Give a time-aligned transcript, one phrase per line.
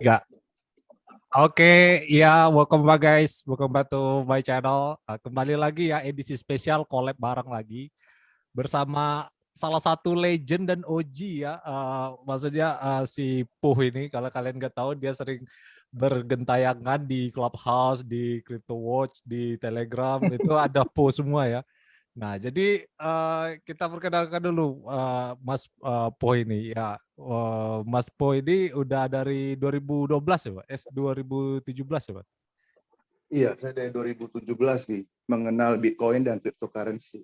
[0.00, 0.22] Enggak.
[1.30, 4.98] Oke, ya welcome back guys, welcome back to my channel.
[5.06, 7.86] Uh, kembali lagi ya edisi spesial collab bareng lagi
[8.50, 11.62] bersama salah satu legend dan OG ya.
[11.62, 15.46] Uh, maksudnya uh, si Puh ini kalau kalian nggak tahu dia sering
[15.94, 21.62] bergentayangan di Clubhouse, di Crypto Watch, di Telegram itu ada Puh semua ya.
[22.10, 26.98] Nah, jadi uh, kita perkenalkan dulu uh, Mas uh, Po ini ya.
[27.14, 30.66] Uh, Mas Po ini udah dari 2012 ya, Pak?
[30.66, 32.26] S 2017 ya, Pak?
[33.30, 34.42] Iya, saya dari 2017
[34.90, 37.22] nih mengenal Bitcoin dan cryptocurrency.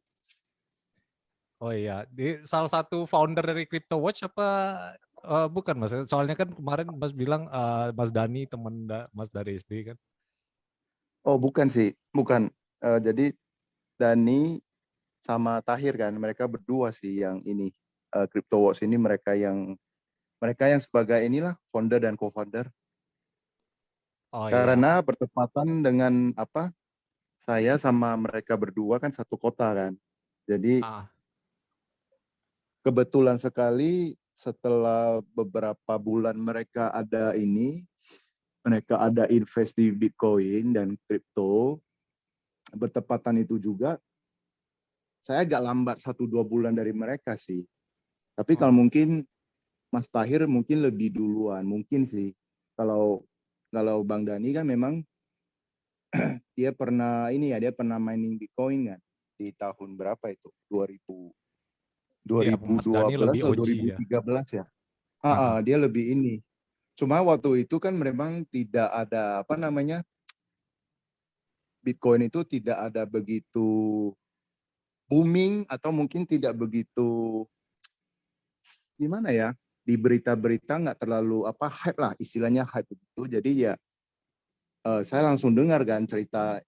[1.59, 4.47] Oh iya, di salah satu founder dari Crypto Watch apa
[5.25, 5.91] uh, bukan Mas?
[6.07, 9.97] Soalnya kan kemarin Mas bilang uh, Mas Dani teman da Mas dari SD kan?
[11.27, 12.53] Oh, bukan sih, bukan.
[12.79, 13.35] Uh, jadi
[13.99, 14.61] Dani
[15.23, 17.73] sama Tahir kan mereka berdua sih yang ini
[18.15, 19.75] uh, Crypto Watch ini mereka yang
[20.41, 22.69] mereka yang sebagai inilah founder dan co-founder
[24.33, 24.53] oh, iya.
[24.53, 25.05] karena iya.
[25.05, 26.71] bertepatan dengan apa
[27.37, 29.93] saya sama mereka berdua kan satu kota kan
[30.49, 31.09] jadi ah.
[32.85, 37.85] kebetulan sekali setelah beberapa bulan mereka ada ini
[38.61, 41.81] mereka ada invest di Bitcoin dan kripto
[42.75, 43.97] bertepatan itu juga
[45.27, 47.67] saya agak lambat satu dua bulan dari mereka sih.
[48.39, 48.81] Tapi kalau hmm.
[48.87, 49.09] mungkin
[49.91, 52.31] Mas Tahir mungkin lebih duluan, mungkin sih.
[52.79, 53.27] Kalau
[53.75, 55.03] kalau Bang Dani kan memang
[56.57, 59.01] dia pernah ini ya, dia pernah mining Bitcoin kan
[59.35, 60.47] di tahun berapa itu?
[60.71, 60.95] 2000
[62.27, 64.63] 2012 ya, lebih atau 2013 ya.
[64.63, 64.65] ya.
[65.27, 66.39] Ah, ah, dia lebih ini.
[66.95, 70.07] Cuma waktu itu kan memang tidak ada apa namanya
[71.83, 74.11] Bitcoin itu tidak ada begitu
[75.07, 77.45] booming atau mungkin tidak begitu
[78.99, 79.55] gimana ya
[79.87, 83.73] di berita-berita nggak terlalu apa hype lah istilahnya hype itu jadi ya
[84.87, 86.59] uh, saya langsung dengar kan cerita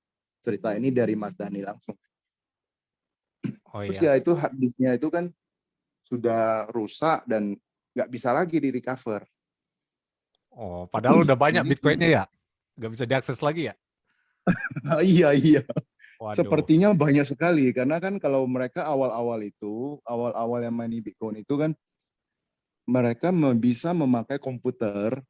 [0.42, 1.94] cerita ini dari Mas Dani langsung.
[3.68, 4.16] Oh, terus iya.
[4.16, 5.28] ya itu hard disknya itu kan
[6.00, 7.52] sudah rusak dan
[7.92, 9.28] nggak bisa lagi di recover
[10.56, 12.24] oh padahal udah banyak bitcoinnya ya?
[12.80, 13.74] Nggak bisa diakses lagi ya?
[15.04, 15.62] Iya iya
[16.18, 16.34] Waduh.
[16.34, 21.70] Sepertinya banyak sekali karena kan kalau mereka awal-awal itu, awal-awal yang main Bitcoin itu kan
[22.90, 25.22] mereka bisa memakai komputer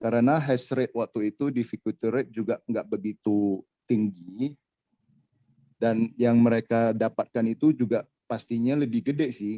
[0.00, 4.56] karena hash rate waktu itu difficulty rate juga nggak begitu tinggi
[5.80, 9.56] dan yang mereka dapatkan itu juga pastinya lebih gede sih.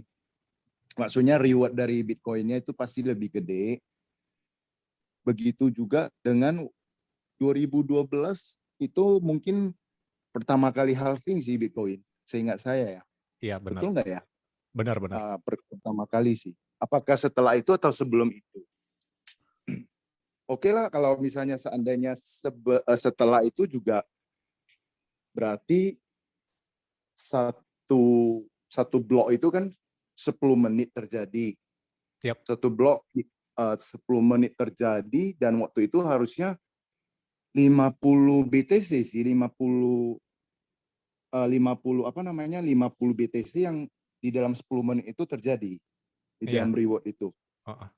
[0.94, 3.82] Maksudnya reward dari Bitcoinnya itu pasti lebih gede.
[5.26, 6.62] Begitu juga dengan
[7.42, 9.70] 2012 itu mungkin
[10.34, 13.02] pertama kali halving sih Bitcoin, seingat saya ya.
[13.42, 13.80] Iya benar.
[13.82, 14.20] Betul nggak ya?
[14.72, 15.16] Benar benar.
[15.18, 15.38] Uh,
[15.70, 16.54] pertama kali sih.
[16.80, 18.58] Apakah setelah itu atau sebelum itu?
[20.50, 24.02] Oke okay lah kalau misalnya seandainya sebe, uh, setelah itu juga
[25.32, 25.96] berarti
[27.14, 29.68] satu satu blok itu kan
[30.16, 31.56] 10 menit terjadi.
[32.24, 32.36] Yep.
[32.46, 33.04] Satu blok
[33.58, 36.56] uh, 10 menit terjadi dan waktu itu harusnya
[37.52, 40.16] 50 BTC sih, 50
[41.36, 42.64] uh, 50 apa namanya?
[42.64, 43.84] 50 BTC yang
[44.22, 45.74] di dalam 10 menit itu terjadi
[46.38, 46.62] di iya.
[46.62, 47.28] dalam reward itu.
[47.66, 47.90] Uh -uh.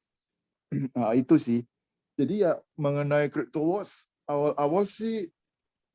[0.99, 1.63] Nah, itu sih.
[2.19, 5.31] Jadi ya mengenai crypto wars awal-awal sih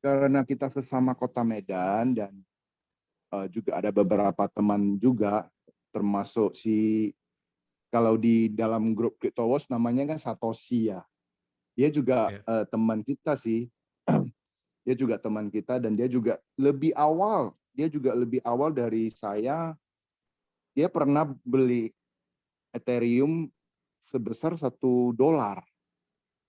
[0.00, 2.32] karena kita sesama kota Medan dan
[3.32, 5.48] uh, juga ada beberapa teman juga
[5.92, 7.10] termasuk si
[7.90, 11.02] kalau di dalam grup crypto wars namanya kan Satoshi ya.
[11.80, 12.44] Dia juga yeah.
[12.44, 12.52] Iya.
[12.60, 13.72] uh, teman kita sih.
[14.84, 17.56] dia juga teman kita dan dia juga lebih awal.
[17.72, 19.72] Dia juga lebih awal dari saya.
[20.76, 21.88] Dia pernah beli
[22.76, 23.48] Ethereum
[23.96, 25.64] sebesar satu dolar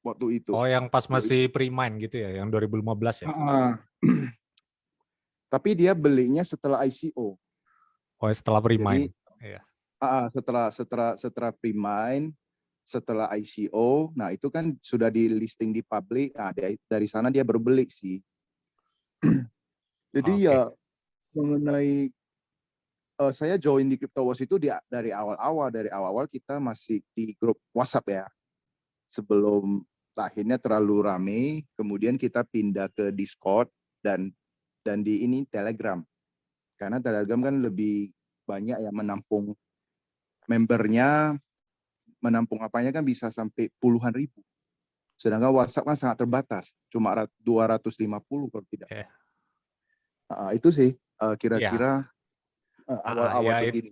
[0.03, 0.51] waktu itu.
[0.51, 3.27] Oh, yang pas masih pre-mine gitu ya, yang 2015 ya?
[3.31, 3.71] Uh,
[5.53, 7.39] tapi dia belinya setelah ICO.
[8.19, 9.16] Oh, setelah pre-mine.
[9.39, 9.63] Iya.
[10.01, 12.34] Uh, setelah setelah setelah pre-mine
[12.81, 17.87] setelah ICO, nah itu kan sudah di listing di publik, nah dari, sana dia berbeli
[17.87, 18.19] sih.
[20.16, 20.49] Jadi okay.
[20.49, 20.67] ya
[21.31, 22.11] mengenai
[23.22, 27.37] uh, saya join di Crypto Wars itu di, dari awal-awal, dari awal-awal kita masih di
[27.37, 28.25] grup WhatsApp ya.
[29.11, 29.84] Sebelum
[30.17, 31.41] akhirnya terlalu rame,
[31.75, 33.72] kemudian kita pindah ke Discord
[34.03, 34.34] dan
[34.81, 36.01] dan di ini Telegram.
[36.75, 38.09] Karena Telegram kan lebih
[38.49, 39.53] banyak ya menampung
[40.49, 41.37] membernya
[42.22, 44.40] menampung apanya kan bisa sampai puluhan ribu.
[45.18, 47.97] Sedangkan WhatsApp kan sangat terbatas, cuma 250
[48.50, 48.90] kalau tidak.
[48.90, 49.09] Yeah.
[50.32, 50.90] Uh, itu sih
[51.38, 51.91] kira kira-kira
[52.88, 52.96] yeah.
[52.96, 53.91] uh, awal-awal ya, begini.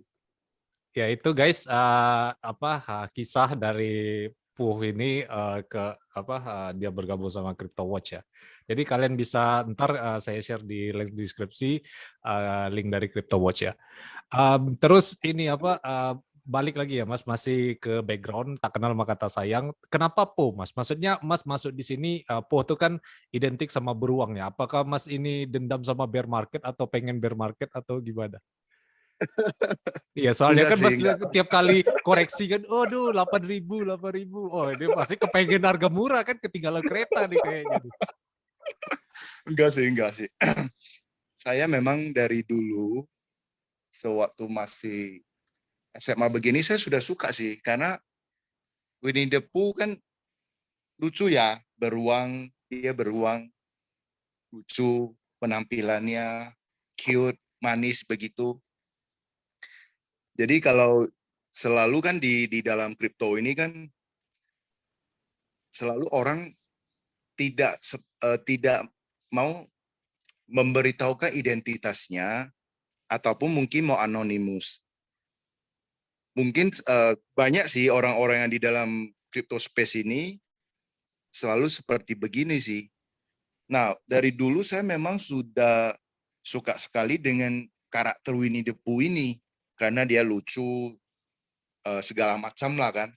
[0.90, 6.92] Ya itu guys uh, apa uh, kisah dari Puh ini uh, ke apa uh, dia
[6.92, 8.20] bergabung sama Crypto Watch ya.
[8.68, 11.80] Jadi kalian bisa ntar uh, saya share di link deskripsi
[12.28, 13.72] uh, link dari Crypto Watch ya.
[14.28, 19.14] Um, terus ini apa uh, balik lagi ya Mas masih ke background tak kenal maka
[19.16, 19.72] kata sayang.
[19.92, 20.72] Kenapa Po Mas?
[20.72, 22.96] Maksudnya Mas masuk di sini uh, Po itu kan
[23.30, 24.48] identik sama beruang ya.
[24.48, 28.40] Apakah Mas ini dendam sama bear market atau pengen bear market atau gimana?
[30.16, 31.28] Iya, soalnya kan sih, enggak.
[31.28, 36.80] tiap kali koreksi kan, "Aduh, 8.000, 8.000." Oh, ini pasti kepengen harga murah kan ketinggalan
[36.80, 37.78] kereta nih kayaknya.
[39.48, 40.28] Enggak sih, enggak sih.
[41.44, 43.04] Saya memang dari dulu
[43.90, 45.20] sewaktu masih
[45.98, 47.98] SMA begini saya sudah suka sih karena
[49.00, 49.96] Winnie the Pooh kan
[51.00, 53.48] lucu ya, beruang, dia beruang
[54.52, 56.52] lucu, penampilannya
[57.00, 58.60] cute, manis begitu.
[60.36, 61.08] Jadi kalau
[61.48, 63.72] selalu kan di di dalam kripto ini kan
[65.72, 66.52] selalu orang
[67.34, 67.80] tidak
[68.22, 68.84] eh, tidak
[69.32, 69.64] mau
[70.50, 72.52] memberitahukan identitasnya
[73.08, 74.82] ataupun mungkin mau anonimus.
[76.38, 80.38] Mungkin eh, banyak sih orang-orang yang di dalam crypto space ini
[81.30, 82.86] selalu seperti begini sih.
[83.70, 85.94] Nah, dari dulu saya memang sudah
[86.42, 89.38] suka sekali dengan karakter Winnie the Pooh ini
[89.78, 90.94] karena dia lucu
[91.86, 93.10] eh, segala macam lah kan.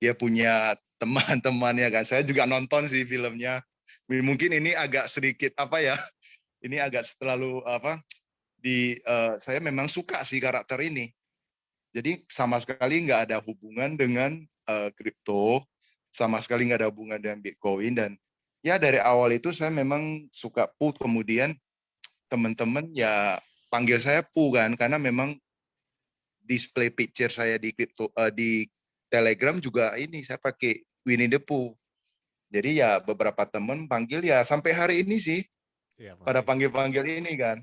[0.00, 2.04] Dia punya teman-temannya kan.
[2.04, 3.60] Saya juga nonton sih filmnya.
[4.08, 5.96] Mungkin ini agak sedikit apa ya?
[6.60, 8.04] Ini agak terlalu apa?
[8.60, 11.08] Di eh, saya memang suka sih karakter ini.
[11.90, 14.38] Jadi sama sekali nggak ada hubungan dengan
[14.70, 15.66] eh, kripto,
[16.10, 18.10] sama sekali nggak ada hubungan dengan Bitcoin dan
[18.60, 21.54] ya dari awal itu saya memang suka Pooh kemudian
[22.30, 23.38] teman-teman ya
[23.70, 25.38] panggil saya Pooh kan karena memang
[26.42, 28.50] display picture saya di kripto eh, di
[29.10, 31.74] Telegram juga ini saya pakai Winnie the Pooh.
[32.50, 35.42] Jadi ya beberapa teman panggil ya sampai hari ini sih
[36.18, 36.26] Mas.
[36.26, 37.62] pada panggil-panggil ini kan.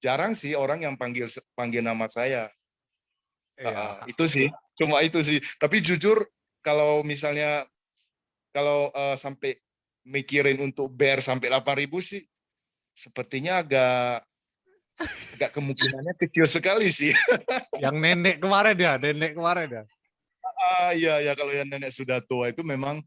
[0.00, 2.48] Jarang sih orang yang panggil panggil nama saya.
[3.58, 3.72] Iya.
[3.72, 4.46] Ah, itu sih,
[4.78, 5.38] cuma itu sih.
[5.60, 6.24] Tapi jujur
[6.64, 7.68] kalau misalnya
[8.54, 9.58] kalau eh, sampai
[10.02, 12.22] mikirin untuk bear sampai 8.000 sih
[12.92, 14.26] sepertinya agak
[15.38, 17.12] agak kemungkinannya kecil sekali sih.
[17.82, 19.84] Yang nenek kemarin ya, nenek kemarin ya.
[20.42, 22.98] Ah iya ya kalau yang nenek sudah tua itu memang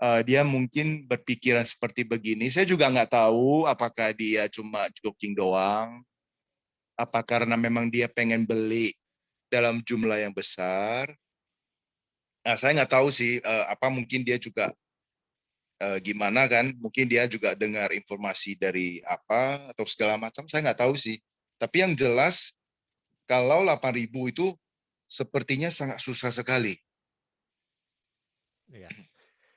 [0.00, 2.52] eh, dia mungkin berpikiran seperti begini.
[2.52, 6.04] Saya juga nggak tahu apakah dia cuma joking doang,
[7.00, 8.92] apa karena memang dia pengen beli
[9.50, 11.10] dalam jumlah yang besar.
[12.46, 14.72] Nah, saya nggak tahu sih eh, apa mungkin dia juga
[15.82, 16.72] eh, gimana kan?
[16.78, 20.46] Mungkin dia juga dengar informasi dari apa atau segala macam.
[20.46, 21.18] Saya nggak tahu sih.
[21.60, 22.56] Tapi yang jelas
[23.28, 24.54] kalau 8.000 itu
[25.10, 26.78] sepertinya sangat susah sekali.
[28.70, 28.88] Iya.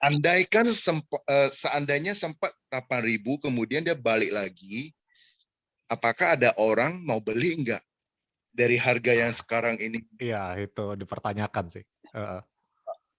[0.04, 4.92] Andaikan sempa- eh, seandainya sempat 8.000 kemudian dia balik lagi,
[5.88, 7.80] apakah ada orang mau beli enggak
[8.54, 10.06] dari harga yang sekarang ini?
[10.22, 11.84] Iya, itu dipertanyakan sih.
[12.14, 12.42] Heeh.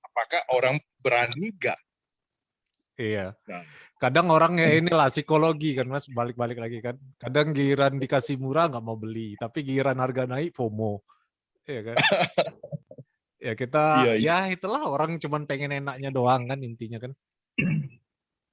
[0.06, 1.78] Apakah orang berani enggak?
[2.94, 3.34] Iya.
[3.50, 3.66] Nah.
[3.98, 6.94] Kadang orangnya inilah psikologi kan Mas, balik-balik lagi kan.
[7.18, 11.02] Kadang giliran dikasih murah nggak mau beli, tapi giliran harga naik FOMO.
[11.66, 11.96] Iya kan?
[13.42, 14.36] ya kita Iya, iya.
[14.46, 17.12] ya itulah orang cuman pengen enaknya doang kan intinya kan.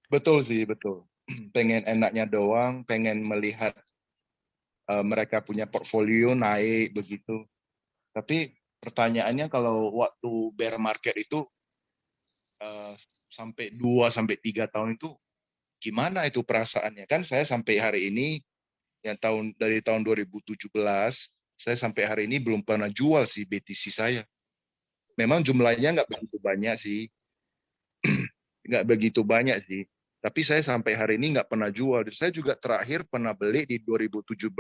[0.10, 1.06] Betul sih, betul.
[1.56, 3.72] Pengen enaknya doang, pengen melihat
[4.90, 7.46] eh, mereka punya portfolio naik begitu.
[8.16, 11.46] Tapi pertanyaannya kalau waktu bear market itu
[12.64, 12.94] eh,
[13.32, 15.14] sampai 2 sampai 3 tahun itu
[15.82, 17.06] gimana itu perasaannya?
[17.10, 18.42] Kan saya sampai hari ini
[19.02, 20.70] yang tahun dari tahun 2017
[21.62, 24.26] saya sampai hari ini belum pernah jual sih BTC saya.
[25.14, 27.02] Memang jumlahnya nggak begitu banyak sih,
[28.70, 29.86] nggak begitu banyak sih.
[30.22, 32.06] Tapi saya sampai hari ini nggak pernah jual.
[32.14, 34.54] Saya juga terakhir pernah beli di 2017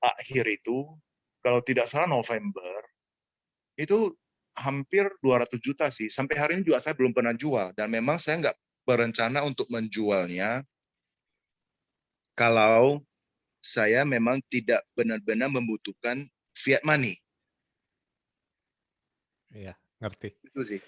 [0.00, 0.88] akhir itu,
[1.44, 2.80] kalau tidak salah November,
[3.76, 4.12] itu
[4.56, 6.12] hampir 200 juta sih.
[6.12, 7.72] Sampai hari ini juga saya belum pernah jual.
[7.72, 10.64] Dan memang saya nggak berencana untuk menjualnya
[12.36, 13.04] kalau
[13.60, 16.24] saya memang tidak benar-benar membutuhkan
[16.56, 17.20] fiat money.
[19.52, 20.32] Iya, ngerti.
[20.40, 20.80] Itu sih.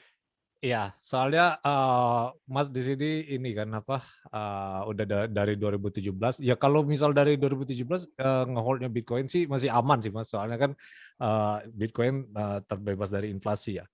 [0.62, 3.98] Iya, soalnya eh, Mas di sini ini kan apa
[4.30, 6.38] eh, udah da- dari 2017.
[6.38, 10.30] Ya kalau misal dari 2017 eh, ngeholdnya Bitcoin sih masih aman sih Mas.
[10.30, 10.70] Soalnya kan
[11.18, 13.86] eh, Bitcoin eh, terbebas dari inflasi ya.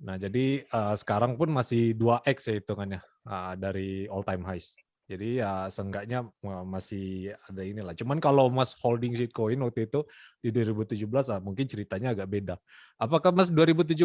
[0.00, 4.87] Nah jadi eh, sekarang pun masih 2x ya hitungannya eh, dari all time highs.
[5.08, 6.28] Jadi ya seenggaknya
[6.68, 7.96] masih ada inilah.
[7.96, 10.04] Cuman kalau Mas holding shitcoin waktu itu
[10.44, 12.60] di 2017 ah, mungkin ceritanya agak beda.
[13.00, 14.04] Apakah Mas 2017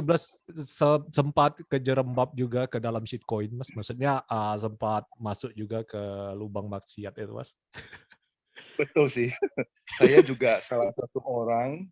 [1.12, 3.68] sempat kejerembab juga ke dalam shitcoin Mas?
[3.76, 6.00] Maksudnya uh, sempat masuk juga ke
[6.40, 7.52] lubang maksiat itu Mas?
[8.80, 9.28] Betul sih.
[10.00, 11.84] Saya juga salah satu orang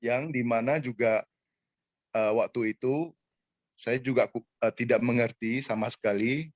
[0.00, 1.20] yang di mana juga
[2.16, 3.12] uh, waktu itu
[3.76, 6.48] saya juga uh, tidak mengerti sama sekali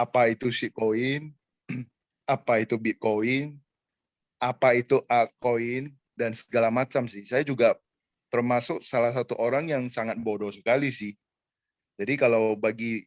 [0.00, 1.28] apa itu shitcoin,
[2.34, 3.60] apa itu bitcoin,
[4.40, 7.20] apa itu altcoin dan segala macam sih.
[7.28, 7.76] Saya juga
[8.32, 11.12] termasuk salah satu orang yang sangat bodoh sekali sih.
[12.00, 13.04] Jadi kalau bagi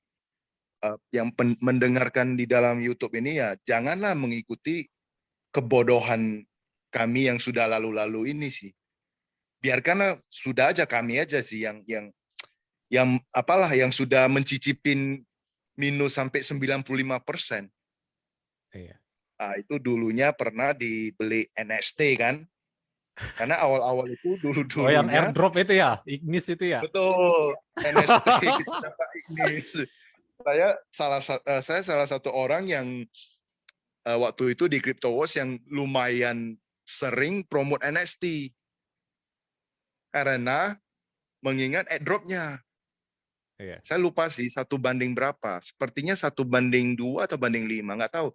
[0.86, 1.34] uh, yang
[1.66, 4.86] mendengarkan di dalam YouTube ini ya janganlah mengikuti
[5.50, 6.46] kebodohan
[6.94, 8.70] kami yang sudah lalu-lalu ini sih.
[9.64, 12.14] Biarkanlah sudah aja kami aja sih yang yang
[12.94, 15.26] yang apalah yang sudah mencicipin
[15.77, 16.86] minus sampai 95
[17.24, 17.70] persen.
[18.74, 18.98] Iya.
[19.38, 22.46] Nah, itu dulunya pernah dibeli NST kan.
[23.13, 24.86] Karena awal-awal itu dulu-dulu.
[24.89, 26.82] Oh yang airdrop itu ya, Ignis itu ya.
[26.82, 27.53] Betul,
[27.94, 28.27] NST
[29.30, 29.70] Ignis.
[30.42, 32.88] Saya salah uh, saya salah satu orang yang
[34.10, 36.58] uh, waktu itu di Crypto Wars yang lumayan
[36.89, 38.50] sering promote NST.
[40.10, 40.74] Karena
[41.46, 42.62] mengingat airdropnya.
[43.63, 43.77] Iya.
[43.79, 45.63] Saya lupa sih satu banding berapa.
[45.63, 48.29] Sepertinya satu banding dua atau banding lima, nggak tahu.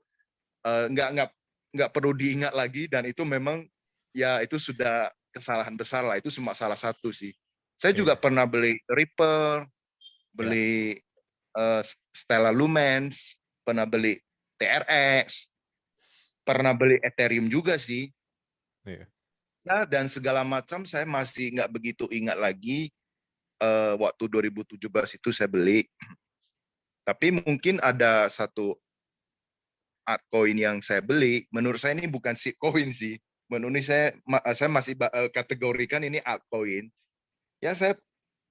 [0.64, 1.30] Uh, nggak nggak
[1.76, 3.68] nggak perlu diingat lagi dan itu memang
[4.16, 6.16] ya itu sudah kesalahan besar lah.
[6.16, 7.36] Itu cuma salah satu sih.
[7.76, 8.00] Saya iya.
[8.00, 9.68] juga pernah beli Ripple,
[10.32, 11.78] beli iya.
[11.78, 14.16] uh, Stella Lumens, pernah beli
[14.56, 15.52] TRX,
[16.40, 18.08] pernah beli Ethereum juga sih.
[18.88, 19.04] Iya.
[19.68, 22.88] Nah, dan segala macam saya masih nggak begitu ingat lagi
[23.62, 25.86] uh, waktu 2017 itu saya beli.
[27.04, 28.76] Tapi mungkin ada satu
[30.04, 33.16] altcoin yang saya beli, menurut saya ini bukan shitcoin sih.
[33.48, 34.12] Menurut saya
[34.52, 36.92] saya masih eh, kategorikan ini altcoin.
[37.64, 37.96] Ya saya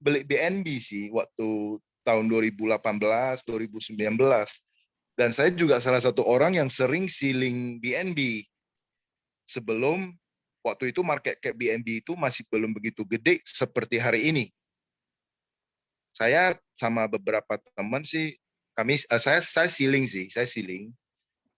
[0.02, 2.82] beli BNB sih waktu tahun 2018,
[3.46, 3.94] 2019.
[5.18, 8.42] Dan saya juga salah satu orang yang sering sealing BNB.
[9.46, 10.14] Sebelum
[10.66, 14.50] waktu itu market cap BNB itu masih belum begitu gede seperti hari ini
[16.18, 18.34] saya sama beberapa teman sih
[18.74, 20.90] kami uh, saya saya siling sih saya siling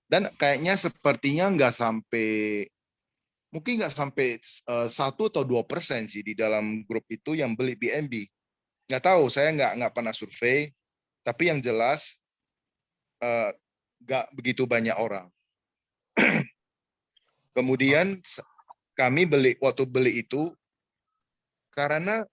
[0.04, 2.68] dan kayaknya sepertinya nggak sampai
[3.50, 7.54] mungkin nggak sampai eh, satu uh, atau dua persen sih di dalam grup itu yang
[7.54, 8.26] beli BNB
[8.90, 10.74] nggak tahu saya nggak nggak pernah survei.
[11.22, 12.18] Tapi yang jelas
[13.22, 13.54] uh,
[14.02, 15.30] nggak begitu banyak orang.
[17.56, 18.18] Kemudian
[18.98, 20.50] kami beli waktu beli itu
[21.70, 22.26] karena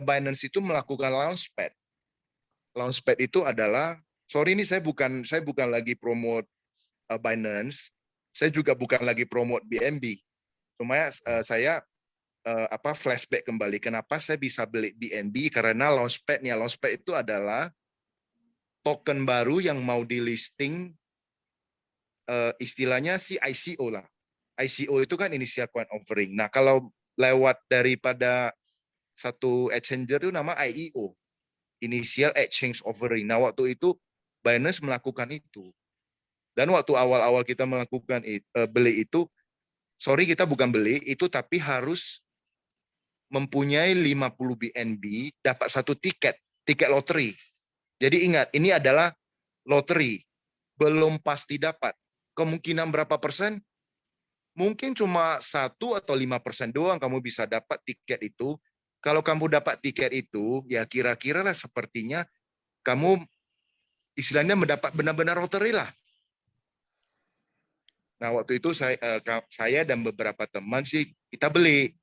[0.00, 1.72] Binance itu melakukan launchpad.
[2.72, 6.48] Launchpad itu adalah sorry ini saya bukan saya bukan lagi promote
[7.12, 7.92] uh, Binance,
[8.32, 10.16] saya juga bukan lagi promote BNB.
[10.80, 11.84] Cuma uh, saya
[12.48, 17.68] uh, apa flashback kembali kenapa saya bisa beli BNB karena launchpadnya launchpad itu adalah
[18.80, 20.94] token baru yang mau di listing
[22.58, 24.02] istilahnya si ICO lah.
[24.58, 26.34] ICO itu kan initial coin offering.
[26.34, 28.50] Nah, kalau lewat daripada
[29.16, 31.16] satu exchanger itu nama IEO,
[31.80, 33.24] Initial Exchange Offering.
[33.24, 33.96] Nah, waktu itu
[34.44, 35.74] Binance melakukan itu.
[36.54, 39.26] Dan waktu awal-awal kita melakukan it, uh, beli itu,
[39.98, 42.22] sorry kita bukan beli, itu tapi harus
[43.26, 47.34] mempunyai 50 BNB, dapat satu tiket, tiket lotre.
[47.98, 49.10] Jadi ingat, ini adalah
[49.66, 50.22] lotre,
[50.78, 51.92] belum pasti dapat.
[52.38, 53.58] Kemungkinan berapa persen?
[54.56, 58.56] Mungkin cuma satu atau lima persen doang kamu bisa dapat tiket itu
[59.06, 62.26] kalau kamu dapat tiket itu, ya kira-kira lah sepertinya
[62.82, 63.22] kamu
[64.18, 65.86] istilahnya mendapat benar-benar rotary lah.
[68.18, 71.94] Nah waktu itu saya, eh, saya dan beberapa teman sih kita beli,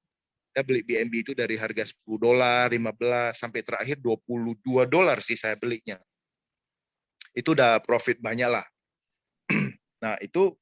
[0.55, 5.59] kita beli BNB itu dari harga 10 dolar, 15 sampai terakhir 22 dolar sih saya
[5.59, 5.99] belinya.
[7.35, 8.63] Itu udah profit banyak lah.
[10.07, 10.55] nah itu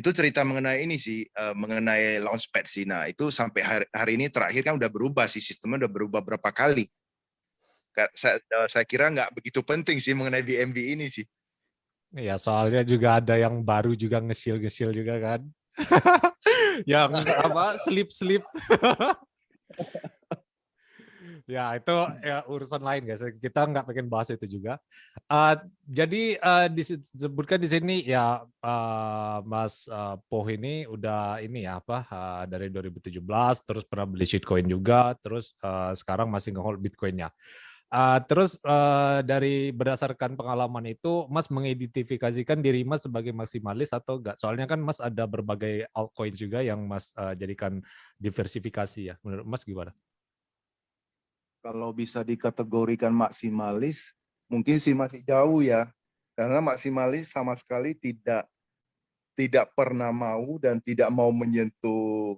[0.00, 2.88] itu cerita mengenai ini sih uh, mengenai launchpad sih.
[2.88, 6.50] Nah itu sampai hari, hari ini terakhir kan udah berubah sih sistemnya udah berubah berapa
[6.50, 6.88] kali.
[8.16, 11.28] Saya, saya kira nggak begitu penting sih mengenai BMB ini sih.
[12.16, 15.40] Ya soalnya juga ada yang baru juga ngesil-ngesil juga kan.
[16.88, 18.40] yang apa slip-slip.
[21.50, 23.26] Ya itu ya urusan lain guys.
[23.42, 24.78] Kita nggak pengen bahas itu juga.
[25.26, 31.82] Uh, jadi uh, disebutkan di sini ya uh, Mas uh, Poh ini udah ini ya
[31.82, 33.18] apa uh, dari 2017
[33.66, 37.34] terus pernah beli shitcoin juga terus uh, sekarang masih ngehold Bitcoinnya.
[37.90, 44.38] Uh, terus uh, dari berdasarkan pengalaman itu, Mas mengidentifikasikan diri Mas sebagai maksimalis atau enggak?
[44.38, 47.82] Soalnya kan Mas ada berbagai altcoin juga yang Mas uh, jadikan
[48.22, 49.14] diversifikasi ya.
[49.26, 49.90] Menurut Mas gimana?
[51.60, 54.16] Kalau bisa dikategorikan maksimalis,
[54.48, 55.92] mungkin sih masih jauh ya.
[56.32, 58.48] Karena maksimalis sama sekali tidak
[59.36, 62.36] tidak pernah mau dan tidak mau menyentuh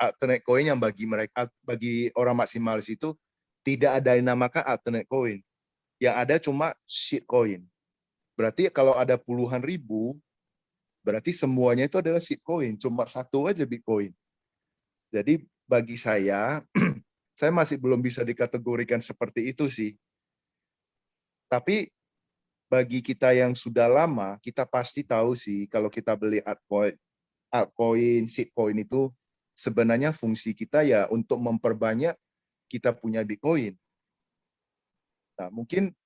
[0.00, 3.12] alternate coin yang bagi mereka bagi orang maksimalis itu
[3.60, 5.40] tidak ada yang namakan alternate coin.
[6.00, 7.64] Yang ada cuma shit coin.
[8.40, 10.16] Berarti kalau ada puluhan ribu,
[11.04, 12.72] berarti semuanya itu adalah shit coin.
[12.80, 14.16] Cuma satu aja Bitcoin.
[15.12, 16.64] Jadi bagi saya,
[17.40, 19.96] saya masih belum bisa dikategorikan seperti itu sih.
[21.48, 21.88] Tapi
[22.68, 27.00] bagi kita yang sudah lama, kita pasti tahu sih kalau kita beli altcoin,
[27.48, 29.08] altcoin, coin itu
[29.56, 32.12] sebenarnya fungsi kita ya untuk memperbanyak
[32.68, 33.72] kita punya Bitcoin.
[35.40, 35.96] Nah, mungkin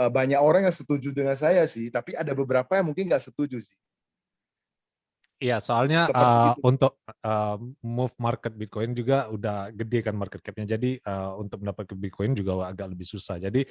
[0.00, 3.60] uh, banyak orang yang setuju dengan saya sih, tapi ada beberapa yang mungkin nggak setuju
[3.60, 3.76] sih.
[5.36, 10.76] Iya, soalnya uh, untuk uh, move market Bitcoin juga udah gede kan market cap-nya.
[10.76, 13.36] Jadi uh, untuk mendapatkan Bitcoin juga agak lebih susah.
[13.36, 13.68] Jadi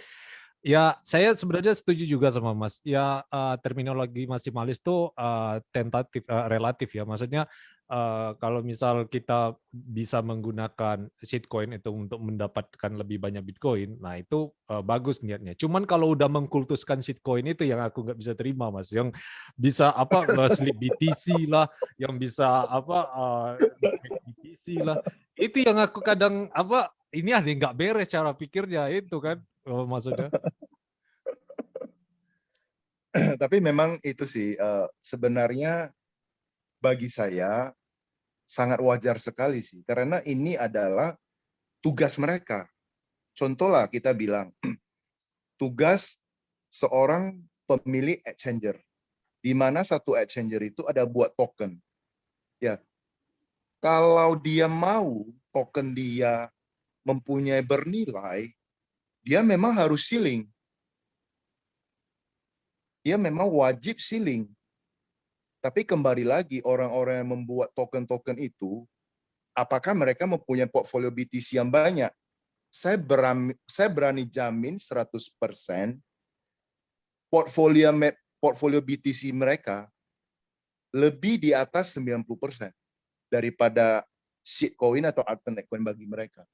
[0.65, 2.81] Ya, saya sebenarnya setuju juga sama Mas.
[2.81, 7.05] Ya, uh, terminologi maksimalis tuh uh, tentatif, uh, relatif ya.
[7.05, 7.45] Maksudnya
[7.89, 14.50] uh, kalau misal kita bisa menggunakan shitcoin itu untuk mendapatkan lebih banyak Bitcoin, nah itu
[14.72, 15.54] uh, bagus niatnya.
[15.54, 18.89] Cuman kalau udah mengkultuskan shitcoin itu yang aku nggak bisa terima, Mas.
[18.89, 19.13] Yang
[19.54, 20.25] bisa apa
[20.56, 23.50] slip BTC lah, yang bisa apa uh,
[24.42, 24.98] BTC lah.
[25.36, 29.39] Itu yang aku kadang apa ini ada nggak beres cara pikirnya itu kan
[29.70, 30.32] oh, maksudnya.
[33.42, 35.88] Tapi memang itu sih uh, sebenarnya
[36.86, 37.74] bagi saya
[38.46, 41.18] sangat wajar sekali sih karena ini adalah
[41.82, 42.70] tugas mereka.
[43.34, 44.54] Contohlah kita bilang
[45.62, 46.22] tugas
[46.70, 48.77] seorang pemilik exchanger
[49.42, 51.82] di mana satu exchanger itu ada buat token.
[52.62, 52.77] Ya.
[53.82, 56.54] Kalau dia mau token dia
[57.02, 58.50] mempunyai bernilai,
[59.26, 60.45] dia memang harus ceiling.
[63.06, 64.50] Dia memang wajib ceiling.
[65.65, 68.86] Tapi kembali lagi orang-orang yang membuat token-token itu,
[69.58, 72.13] apakah mereka mempunyai portfolio BTC yang banyak?
[72.69, 75.10] Saya berani, saya berani jamin 100%
[77.34, 77.89] portfolio
[78.38, 79.89] portfolio BTC mereka
[80.93, 82.69] lebih di atas 90%
[83.25, 84.06] daripada
[84.45, 86.45] shitcoin atau alternate coin bagi mereka.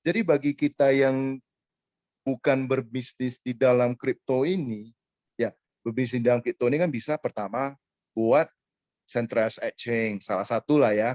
[0.00, 1.36] Jadi bagi kita yang
[2.24, 4.88] bukan berbisnis di dalam kripto ini,
[5.36, 5.52] ya
[5.84, 7.76] berbisnis di dalam kripto ini kan bisa pertama
[8.12, 8.48] buat
[9.08, 11.10] centralized exchange, salah satu lah ya.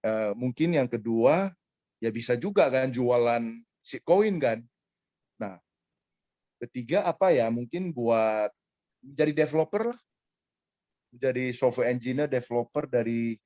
[0.00, 1.52] E, mungkin yang kedua
[1.98, 3.42] ya bisa juga kan jualan
[3.82, 4.58] shitcoin kan.
[5.40, 5.58] Nah,
[6.62, 7.50] ketiga apa ya?
[7.50, 8.52] Mungkin buat
[9.02, 10.00] jadi developer lah,
[11.14, 13.38] jadi software engineer, developer dari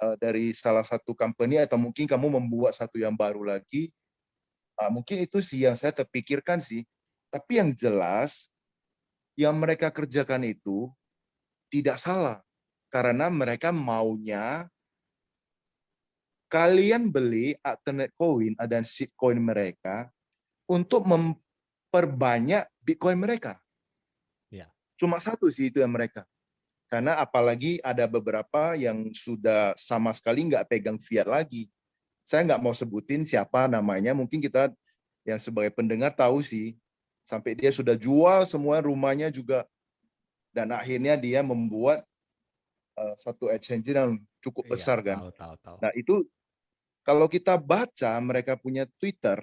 [0.00, 3.90] uh, dari salah satu company atau mungkin kamu membuat satu yang baru lagi.
[4.76, 6.84] Uh, mungkin itu sih yang saya terpikirkan sih.
[7.32, 8.52] Tapi yang jelas,
[9.34, 10.88] yang mereka kerjakan itu
[11.72, 12.42] tidak salah.
[12.90, 14.70] Karena mereka maunya
[16.46, 18.86] kalian beli alternate coin dan
[19.18, 20.08] coin mereka
[20.70, 23.58] untuk memperbanyak Bitcoin mereka.
[24.50, 24.70] Ya.
[24.94, 26.22] Cuma satu sih itu yang mereka.
[26.86, 31.66] Karena apalagi ada beberapa yang sudah sama sekali nggak pegang fiat lagi.
[32.22, 34.70] Saya nggak mau sebutin siapa namanya, mungkin kita
[35.26, 36.78] yang sebagai pendengar tahu sih,
[37.26, 39.66] sampai dia sudah jual semua rumahnya juga,
[40.56, 42.00] dan akhirnya dia membuat
[42.96, 45.20] uh, satu exchange yang cukup iya, besar kan.
[45.20, 45.76] Tahu, tahu, tahu.
[45.84, 46.24] Nah itu
[47.04, 49.36] kalau kita baca mereka punya Twitter,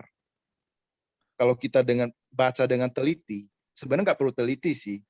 [1.37, 3.45] kalau kita dengan baca dengan teliti,
[3.77, 5.05] sebenarnya nggak perlu teliti sih,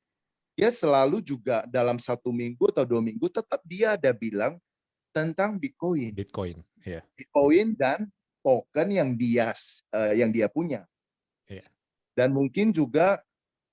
[0.60, 4.60] dia selalu juga dalam satu minggu atau dua minggu tetap dia ada bilang
[5.16, 6.12] tentang Bitcoin.
[6.12, 7.02] Bitcoin, yeah.
[7.16, 8.12] Bitcoin dan
[8.44, 9.56] token yang dia
[9.96, 10.84] uh, yang dia punya.
[11.48, 11.66] Yeah.
[12.14, 13.24] Dan mungkin juga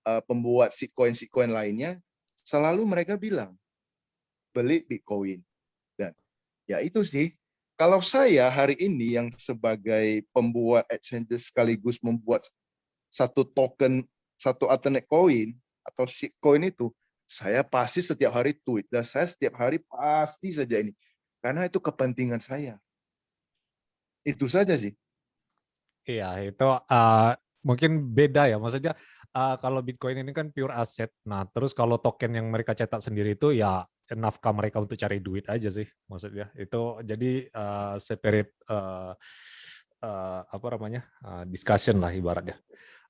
[0.09, 2.01] uh, pembuat sitcoin sitcoin lainnya
[2.51, 3.55] selalu mereka bilang
[4.51, 5.39] beli Bitcoin.
[5.95, 6.11] Dan
[6.67, 7.39] ya itu sih.
[7.79, 12.45] Kalau saya hari ini yang sebagai pembuat exchange sekaligus membuat
[13.09, 14.05] satu token,
[14.37, 16.93] satu alternate coin, atau shitcoin itu,
[17.25, 20.93] saya pasti setiap hari tweet dan saya setiap hari pasti saja ini
[21.41, 22.77] karena itu kepentingan saya.
[24.21, 24.93] Itu saja sih.
[26.05, 27.33] Iya, itu uh,
[27.65, 28.61] mungkin beda ya.
[28.61, 28.93] Maksudnya
[29.35, 31.11] uh, kalau Bitcoin ini kan pure aset.
[31.27, 35.47] Nah, terus kalau token yang mereka cetak sendiri itu ya nafkah mereka untuk cari duit
[35.47, 36.51] aja sih maksudnya.
[36.59, 39.14] Itu jadi uh, separate uh,
[40.03, 42.59] uh, apa namanya uh, discussion lah ibaratnya.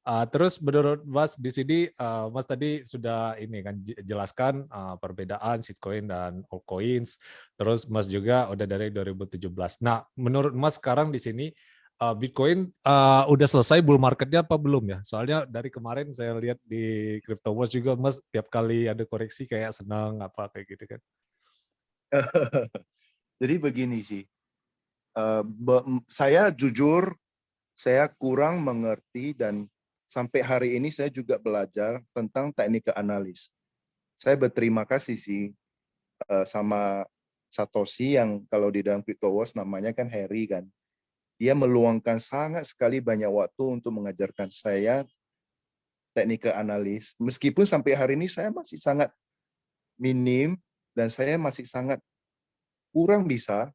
[0.00, 5.60] Uh, terus menurut Mas di sini uh, Mas tadi sudah ini kan jelaskan uh, perbedaan
[5.60, 7.20] shitcoin dan altcoins.
[7.56, 9.44] Terus Mas juga udah dari 2017.
[9.84, 11.52] Nah, menurut Mas sekarang di sini
[12.00, 14.98] uh, Bitcoin uh, udah selesai bull marketnya apa belum ya?
[15.04, 19.76] Soalnya dari kemarin saya lihat di Crypto Watch juga Mas tiap kali ada koreksi kayak
[19.76, 21.00] senang apa kayak gitu kan.
[23.40, 24.24] Jadi begini sih.
[25.10, 25.42] Uh,
[26.06, 27.12] saya jujur
[27.74, 29.66] saya kurang mengerti dan
[30.04, 33.50] sampai hari ini saya juga belajar tentang teknik analis.
[34.18, 35.42] Saya berterima kasih sih
[36.28, 37.08] uh, sama
[37.50, 40.68] Satoshi yang kalau di dalam CryptoWars namanya kan Harry kan.
[41.40, 45.08] Dia meluangkan sangat sekali banyak waktu untuk mengajarkan saya
[46.12, 47.16] teknik analis.
[47.16, 49.08] Meskipun sampai hari ini saya masih sangat
[49.96, 50.60] minim
[50.92, 51.96] dan saya masih sangat
[52.92, 53.72] kurang bisa.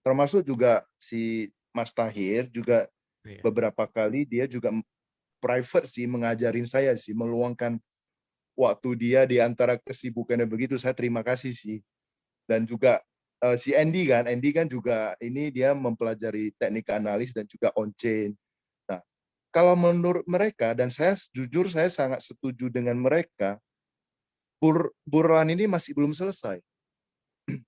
[0.00, 2.88] Termasuk juga si Mas Tahir juga
[3.26, 3.44] iya.
[3.44, 4.72] beberapa kali dia juga
[5.44, 7.76] private sih mengajarin saya sih meluangkan
[8.56, 11.82] waktu dia di antara kesibukannya begitu saya terima kasih sih
[12.46, 13.02] dan juga
[13.44, 17.92] uh, si Andy kan Andy kan juga ini dia mempelajari teknik analis dan juga on
[17.92, 18.32] chain
[18.88, 19.04] nah
[19.52, 23.60] kalau menurut mereka dan saya jujur saya sangat setuju dengan mereka
[24.64, 26.56] bur buruan ini masih belum selesai.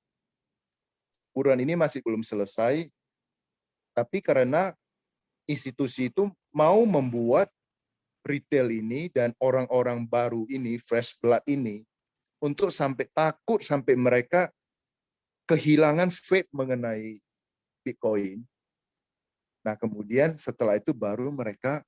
[1.37, 2.89] Buruan ini masih belum selesai
[3.93, 4.73] tapi karena
[5.45, 7.53] institusi itu mau membuat
[8.25, 11.85] retail ini dan orang-orang baru ini, fresh blood ini,
[12.41, 14.53] untuk sampai takut sampai mereka
[15.47, 17.23] kehilangan faith mengenai
[17.87, 18.43] Bitcoin.
[19.63, 21.83] Nah, kemudian setelah itu baru mereka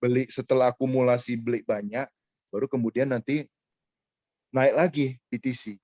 [0.00, 2.04] beli setelah akumulasi beli banyak,
[2.52, 3.48] baru kemudian nanti
[4.52, 5.80] naik lagi BTC.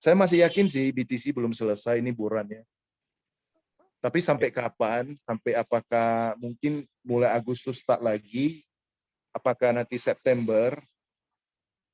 [0.00, 2.64] Saya masih yakin sih BTC belum selesai ini burannya.
[4.04, 5.16] Tapi sampai kapan?
[5.16, 8.60] Sampai apakah mungkin mulai Agustus start lagi?
[9.32, 10.76] Apakah nanti September?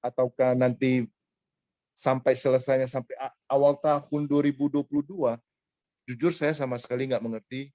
[0.02, 1.06] Ataukah nanti
[2.00, 3.12] sampai selesainya sampai
[3.44, 4.88] awal tahun 2022?
[6.08, 7.68] Jujur saya sama sekali nggak mengerti.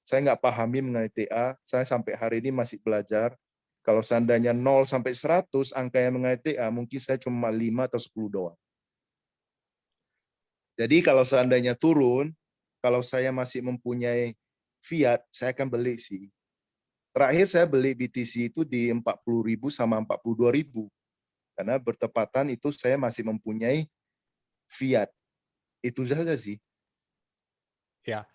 [0.00, 1.52] Saya nggak pahami mengenai TA.
[1.60, 3.36] Saya sampai hari ini masih belajar.
[3.84, 8.32] Kalau seandainya 0 sampai 100 angka yang mengenai TA, mungkin saya cuma 5 atau 10
[8.32, 8.58] doang.
[10.80, 12.32] Jadi kalau seandainya turun,
[12.80, 14.32] kalau saya masih mempunyai
[14.80, 16.32] fiat, saya akan beli sih.
[17.12, 20.88] Terakhir saya beli BTC itu di 40.000 sama 42.000.
[21.52, 23.88] Karena bertepatan itu saya masih mempunyai
[24.68, 25.12] fiat.
[25.84, 26.56] Itu saja sih.
[28.02, 28.26] Ya.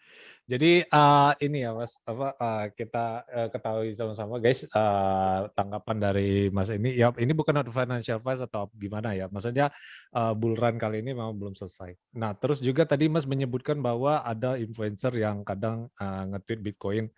[0.47, 6.47] Jadi uh, ini ya Mas, apa uh, kita uh, ketahui sama-sama guys uh, tanggapan dari
[6.55, 6.95] Mas ini.
[6.95, 9.27] Ya ini bukan financial advice atau gimana ya.
[9.27, 9.75] Maksudnya
[10.15, 11.99] uh, bull run kali ini memang belum selesai.
[12.15, 17.11] Nah terus juga tadi Mas menyebutkan bahwa ada influencer yang kadang uh, nge-tweet Bitcoin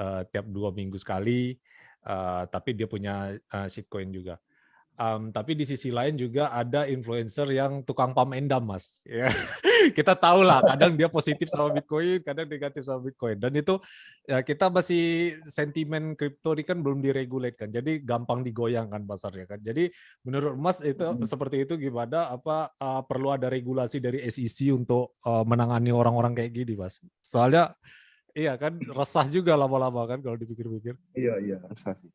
[0.00, 1.60] uh, tiap dua minggu sekali,
[2.08, 4.40] uh, tapi dia punya uh, shitcoin juga.
[5.00, 9.00] Um, tapi di sisi lain juga ada influencer yang tukang pam endam, mas.
[9.08, 9.32] Ya.
[9.96, 13.40] kita tahu lah, kadang dia positif sama Bitcoin, kadang negatif sama Bitcoin.
[13.40, 13.80] Dan itu
[14.28, 19.48] ya kita masih sentimen kripto ini kan belum diregulate kan, jadi gampang digoyang kan pasarnya
[19.48, 19.64] kan.
[19.64, 19.88] Jadi
[20.28, 21.24] menurut Mas itu hmm.
[21.24, 22.28] seperti itu gimana?
[22.28, 27.00] Apa uh, perlu ada regulasi dari SEC untuk uh, menangani orang-orang kayak gini, Mas?
[27.24, 27.72] Soalnya
[28.36, 30.92] iya kan resah juga lama-lama kan kalau dipikir-pikir.
[31.16, 32.12] Iya iya resah sih.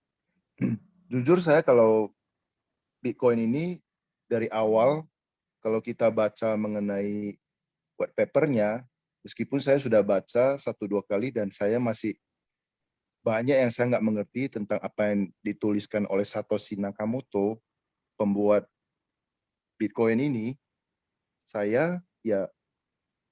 [1.09, 2.13] Jujur saya kalau
[3.05, 3.77] Bitcoin ini
[4.25, 5.05] dari awal
[5.61, 7.37] kalau kita baca mengenai
[8.01, 8.81] white papernya,
[9.21, 12.17] meskipun saya sudah baca satu dua kali dan saya masih
[13.21, 17.61] banyak yang saya nggak mengerti tentang apa yang dituliskan oleh Satoshi Nakamoto,
[18.17, 18.65] pembuat
[19.77, 20.57] Bitcoin ini,
[21.45, 22.49] saya ya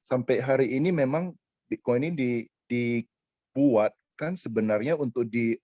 [0.06, 1.34] sampai hari ini memang
[1.66, 5.58] Bitcoin ini dibuat kan sebenarnya untuk di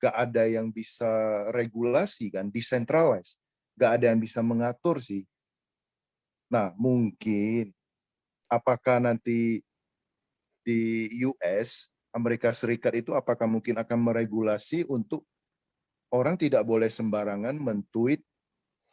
[0.00, 1.08] gak ada yang bisa
[1.54, 3.40] regulasi kan, decentralized.
[3.74, 5.26] Gak ada yang bisa mengatur sih.
[6.52, 7.74] Nah, mungkin
[8.46, 9.64] apakah nanti
[10.64, 15.26] di US, Amerika Serikat itu apakah mungkin akan meregulasi untuk
[16.14, 18.22] orang tidak boleh sembarangan mentweet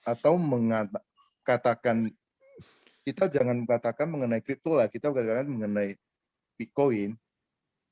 [0.01, 2.09] atau mengatakan
[3.05, 5.97] kita jangan mengatakan mengenai kripto lah, kita katakan mengenai
[6.57, 7.17] Bitcoin.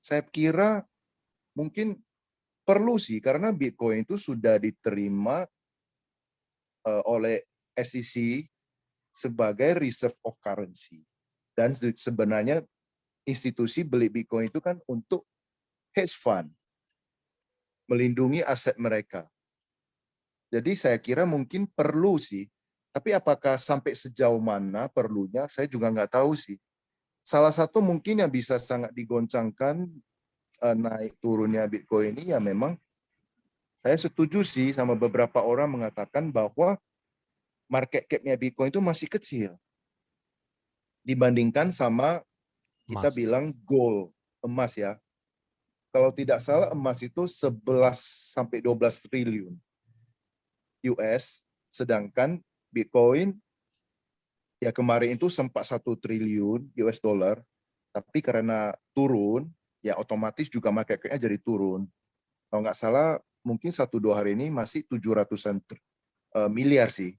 [0.02, 0.86] Saya kira
[1.58, 1.98] mungkin
[2.70, 5.42] perlu sih karena Bitcoin itu sudah diterima
[6.86, 7.42] uh, oleh
[7.74, 8.46] SEC
[9.10, 11.02] sebagai reserve of currency
[11.58, 12.62] dan sebenarnya
[13.26, 15.26] institusi beli Bitcoin itu kan untuk
[15.98, 16.54] hedge fund
[17.90, 19.26] melindungi aset mereka.
[20.54, 22.46] Jadi saya kira mungkin perlu sih,
[22.94, 26.62] tapi apakah sampai sejauh mana perlunya saya juga nggak tahu sih.
[27.20, 29.86] salah satu mungkin yang bisa sangat digoncangkan
[30.76, 32.76] naik turunnya Bitcoin ini ya memang
[33.80, 36.76] saya setuju sih sama beberapa orang mengatakan bahwa
[37.72, 39.52] market cap-nya Bitcoin itu masih kecil
[41.04, 42.20] dibandingkan sama
[42.90, 43.16] kita Emas.
[43.16, 44.12] bilang gold
[44.44, 44.98] emas ya.
[45.90, 47.66] Kalau tidak salah emas itu 11
[48.34, 49.54] sampai 12 triliun
[50.94, 52.38] US, sedangkan
[52.70, 53.34] Bitcoin
[54.62, 57.42] ya kemarin itu sempat satu triliun US dollar,
[57.90, 61.88] tapi karena turun ya otomatis juga market cap-nya jadi turun.
[62.50, 65.64] Kalau nggak salah mungkin satu dua hari ini masih 700-an
[66.36, 67.16] uh, miliar sih.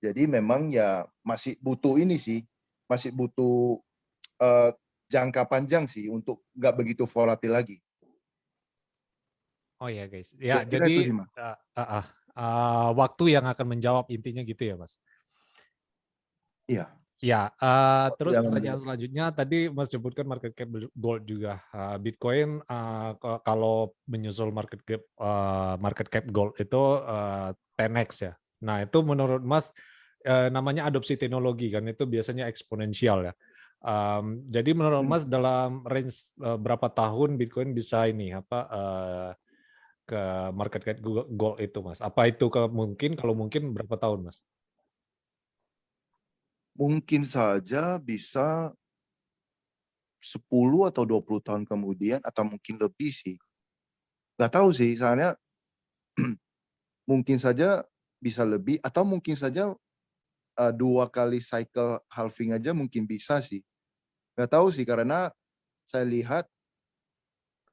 [0.00, 2.44] Jadi memang ya masih butuh ini sih,
[2.86, 3.80] masih butuh
[4.40, 4.70] uh,
[5.08, 7.76] jangka panjang sih untuk nggak begitu volatil lagi.
[9.76, 14.08] Oh ya guys, ya, Kira-kira jadi itu, uh, uh, uh, uh, waktu yang akan menjawab
[14.08, 14.96] intinya gitu ya mas.
[16.64, 16.88] Iya.
[17.16, 21.64] Ya, uh, terus yang pertanyaan selanjutnya tadi Mas sebutkan market cap gold juga.
[21.72, 28.32] Uh, Bitcoin uh, kalau menyusul market cap uh, market cap gold itu uh, 10x ya.
[28.60, 29.72] Nah, itu menurut Mas
[30.28, 33.34] uh, namanya adopsi teknologi kan itu biasanya eksponensial ya.
[33.80, 35.08] Um, jadi menurut Hmm.
[35.08, 39.30] Mas dalam range uh, berapa tahun Bitcoin bisa ini apa uh,
[40.04, 40.98] ke market cap
[41.32, 42.04] gold itu Mas?
[42.04, 44.44] Apa itu ke mungkin kalau mungkin berapa tahun Mas?
[46.76, 48.70] Mungkin saja bisa
[50.20, 53.36] 10 atau 20 tahun kemudian atau mungkin lebih sih.
[54.36, 55.34] Nggak tahu sih, soalnya
[57.10, 57.84] mungkin saja
[58.20, 59.72] bisa lebih atau mungkin saja
[60.56, 63.64] uh, dua kali cycle halving aja mungkin bisa sih.
[64.36, 65.32] Nggak tahu sih karena
[65.86, 66.44] saya lihat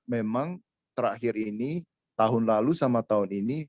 [0.07, 0.59] memang
[0.93, 3.65] terakhir ini tahun lalu sama tahun ini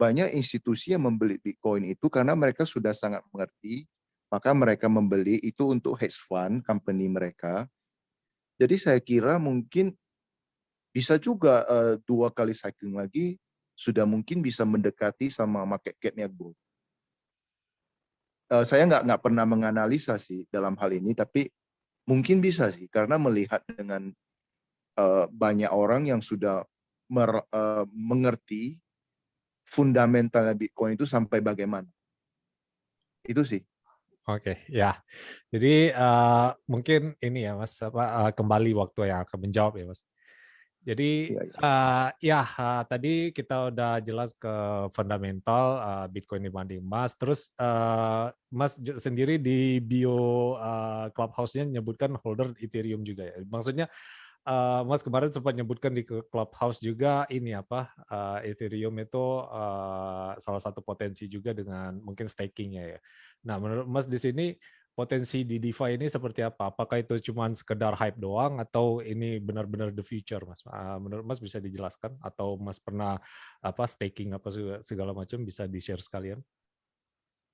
[0.00, 3.86] banyak institusi yang membeli Bitcoin itu karena mereka sudah sangat mengerti
[4.32, 7.68] maka mereka membeli itu untuk hedge fund company mereka.
[8.56, 9.92] Jadi saya kira mungkin
[10.88, 13.36] bisa juga uh, dua kali cycling lagi
[13.76, 16.56] sudah mungkin bisa mendekati sama market cap-nya gold.
[18.48, 21.52] Uh, saya nggak nggak pernah menganalisa sih dalam hal ini, tapi
[22.08, 24.12] mungkin bisa sih karena melihat dengan
[24.96, 26.64] uh, banyak orang yang sudah
[27.08, 28.80] mer, uh, mengerti
[29.64, 31.88] fundamentalnya Bitcoin itu sampai bagaimana.
[33.24, 33.64] Itu sih.
[34.22, 34.94] Oke, ya.
[35.50, 40.06] Jadi uh, mungkin ini ya, Mas, apa uh, kembali waktu yang akan menjawab ya, Mas.
[40.82, 41.58] Jadi Iya, iya.
[41.62, 44.54] uh, ya uh, tadi kita udah jelas ke
[44.90, 47.14] fundamental uh, Bitcoin dibanding emas.
[47.14, 53.42] Terus uh, Mas sendiri di bio uh, Clubhouse-nya nyebutkan holder Ethereum juga ya.
[53.46, 53.86] Maksudnya
[54.46, 60.21] uh, Mas kemarin sempat nyebutkan di ke Clubhouse juga ini apa uh, Ethereum itu uh,
[60.42, 63.00] salah satu potensi juga dengan mungkin stakingnya ya.
[63.46, 64.58] Nah, menurut Mas di sini
[64.92, 66.68] potensi di DeFi ini seperti apa?
[66.74, 70.60] Apakah itu cuma sekedar hype doang atau ini benar-benar the future, Mas?
[70.68, 73.16] Ah, Menurut Mas bisa dijelaskan atau Mas pernah
[73.62, 74.50] apa staking apa
[74.84, 76.42] segala- macam bisa di-share sekalian?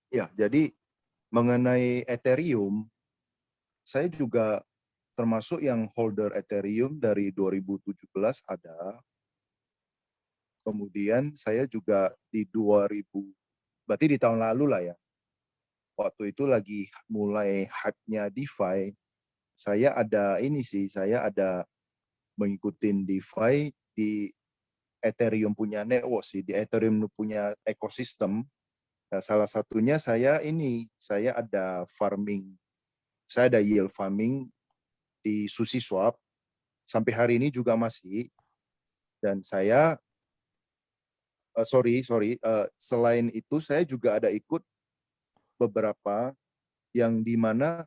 [0.09, 0.73] Ya, jadi
[1.29, 2.89] mengenai Ethereum,
[3.85, 4.65] saya juga
[5.19, 8.99] termasuk yang holder Ethereum dari 2017 ada.
[10.69, 13.09] Kemudian saya juga di 2000,
[13.89, 14.97] berarti di tahun lalu lah ya.
[15.97, 18.93] Waktu itu lagi mulai hype-nya DeFi,
[19.57, 21.65] saya ada ini sih, saya ada
[22.37, 24.29] mengikuti DeFi di
[25.01, 28.45] Ethereum punya network sih, di Ethereum punya ekosistem.
[29.09, 32.53] Nah, salah satunya saya ini, saya ada farming,
[33.25, 34.53] saya ada yield farming
[35.25, 36.13] di SushiSwap.
[36.85, 38.29] Sampai hari ini juga masih.
[39.19, 39.97] Dan saya,
[41.57, 44.61] eh, sorry, sorry, eh, selain itu saya juga ada ikut
[45.59, 46.33] beberapa
[46.93, 47.85] yang di mana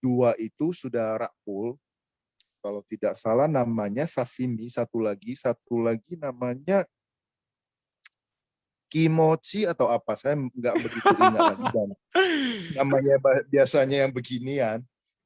[0.00, 1.76] dua itu sudah rakpul.
[2.60, 6.84] Kalau tidak salah namanya sashimi, satu lagi, satu lagi namanya
[8.90, 11.88] kimochi atau apa saya nggak begitu ingat lagi dan
[12.74, 13.14] namanya
[13.46, 14.78] biasanya yang beginian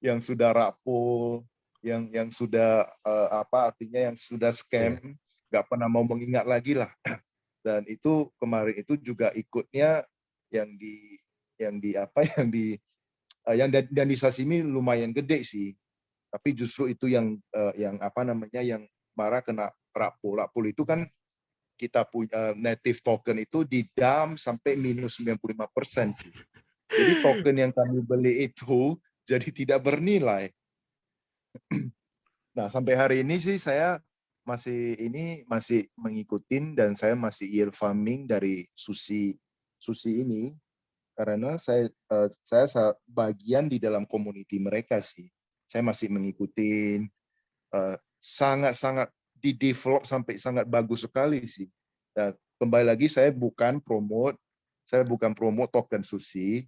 [0.05, 1.41] yang sudah rapuh
[1.81, 5.01] yang yang sudah eh, apa artinya yang sudah scam
[5.49, 6.93] nggak pernah mau mengingat lagi lah
[7.65, 10.05] dan itu kemarin itu juga ikutnya
[10.53, 11.17] yang di
[11.57, 12.77] yang di apa yang di
[13.49, 15.73] eh, yang dan, dan di sashimi lumayan gede sih
[16.29, 18.85] tapi justru itu yang eh, yang apa namanya yang
[19.17, 21.09] marah kena rapuh rapuh itu kan
[21.75, 26.31] kita punya native token itu di dam sampai minus 95% sih.
[26.87, 28.95] Jadi token yang kami beli itu
[29.27, 30.51] jadi tidak bernilai.
[32.55, 33.99] Nah, sampai hari ini sih saya
[34.45, 39.41] masih ini masih mengikutin dan saya masih yield farming dari sushi
[39.81, 40.53] sushi ini
[41.17, 45.31] karena saya eh, saya sa- bagian di dalam community mereka sih.
[45.65, 47.01] saya masih mengikuti
[47.73, 51.69] eh, sangat-sangat di develop sampai sangat bagus sekali sih.
[52.17, 54.41] Dan kembali lagi saya bukan promote,
[54.89, 56.65] saya bukan promote token sushi.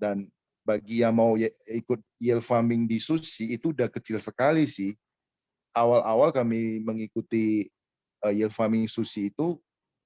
[0.00, 0.28] Dan
[0.64, 1.36] bagi yang mau
[1.68, 4.92] ikut yield farming di sushi itu udah kecil sekali sih.
[5.74, 7.66] Awal-awal kami mengikuti
[8.22, 9.58] eh, yield farming sushi itu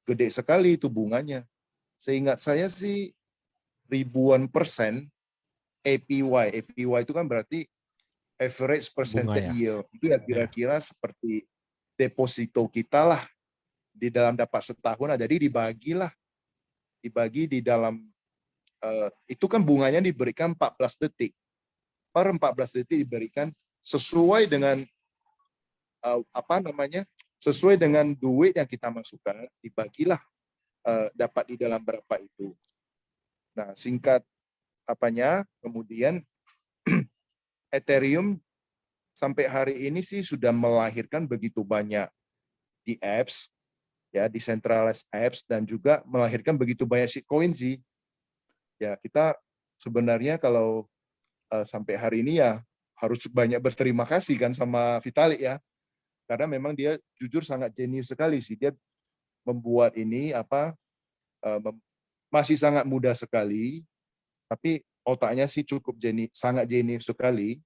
[0.08, 1.44] gede sekali itu bunganya.
[2.00, 3.12] Seingat saya sih
[3.92, 5.12] ribuan persen
[5.84, 6.24] APY.
[6.56, 7.68] APY itu kan berarti
[8.40, 9.56] average percentage ya?
[9.56, 9.84] yield.
[9.92, 11.44] Itu ya kira-kira seperti
[11.98, 13.22] deposito kita lah
[13.90, 15.06] di dalam dapat setahun.
[15.10, 16.12] Nah, jadi dibagilah.
[16.98, 17.94] Dibagi di dalam
[18.82, 21.30] eh, itu kan bunganya diberikan 14 detik.
[22.10, 23.54] Per 14 detik diberikan
[23.86, 24.82] sesuai dengan
[26.04, 27.02] eh, apa namanya?
[27.38, 30.18] Sesuai dengan duit yang kita masukkan, dibagilah
[30.86, 32.54] eh, dapat di dalam berapa itu.
[33.54, 34.22] Nah, singkat
[34.86, 36.22] apanya, kemudian
[37.74, 38.38] Ethereum
[39.18, 42.06] sampai hari ini sih sudah melahirkan begitu banyak
[42.86, 43.50] di apps,
[44.14, 47.82] ya decentralized apps dan juga melahirkan begitu banyak shitcoin sih.
[48.78, 49.34] Ya kita
[49.74, 50.86] sebenarnya kalau
[51.50, 52.62] eh, sampai hari ini ya
[52.98, 55.58] harus banyak berterima kasih kan sama Vitalik ya,
[56.28, 58.76] karena memang dia jujur sangat jenius sekali sih dia
[59.48, 60.76] membuat ini apa
[61.40, 61.60] eh,
[62.28, 63.82] masih sangat mudah sekali,
[64.46, 67.60] tapi otaknya sih cukup jeni, sangat jenius sekali.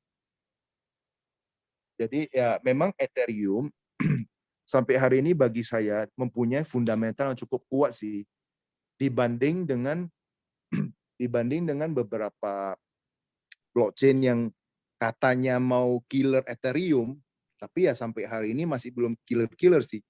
[1.99, 3.71] Jadi ya memang Ethereum
[4.73, 8.23] sampai hari ini bagi saya mempunyai fundamental yang cukup kuat sih
[8.99, 10.07] dibanding dengan
[11.21, 12.75] dibanding dengan beberapa
[13.75, 14.41] blockchain yang
[14.99, 17.19] katanya mau killer Ethereum,
[17.63, 20.03] tapi ya sampai hari ini masih belum killer-killer sih.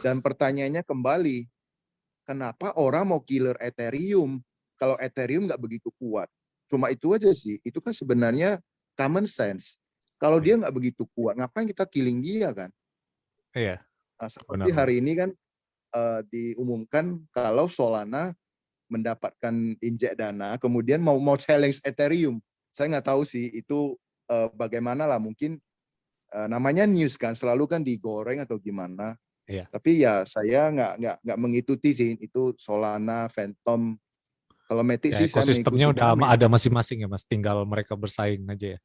[0.00, 1.44] Dan pertanyaannya kembali,
[2.24, 4.40] kenapa orang mau killer Ethereum
[4.80, 6.32] kalau Ethereum nggak begitu kuat?
[6.72, 7.60] Cuma itu aja sih.
[7.60, 8.56] Itu kan sebenarnya
[8.96, 9.76] common sense.
[10.16, 12.72] Kalau dia nggak begitu kuat, ngapain kita killing dia kan?
[13.52, 13.84] Iya.
[14.16, 14.78] Nah, seperti Benar.
[14.80, 15.30] hari ini kan
[15.92, 18.32] eh, diumumkan kalau Solana
[18.88, 22.40] mendapatkan injek dana, kemudian mau mau challenge Ethereum.
[22.72, 24.00] Saya nggak tahu sih itu
[24.32, 25.60] eh, bagaimana lah mungkin
[26.34, 29.14] eh, namanya news kan selalu kan digoreng atau gimana.
[29.46, 29.68] Iya.
[29.70, 33.94] Tapi ya saya nggak nggak nggak mengikuti sih itu Solana, Phantom.
[34.64, 36.24] Kalau Matic Ya, sih saya ekosistemnya udah kami.
[36.24, 38.80] ada masing-masing ya mas, tinggal mereka bersaing aja ya.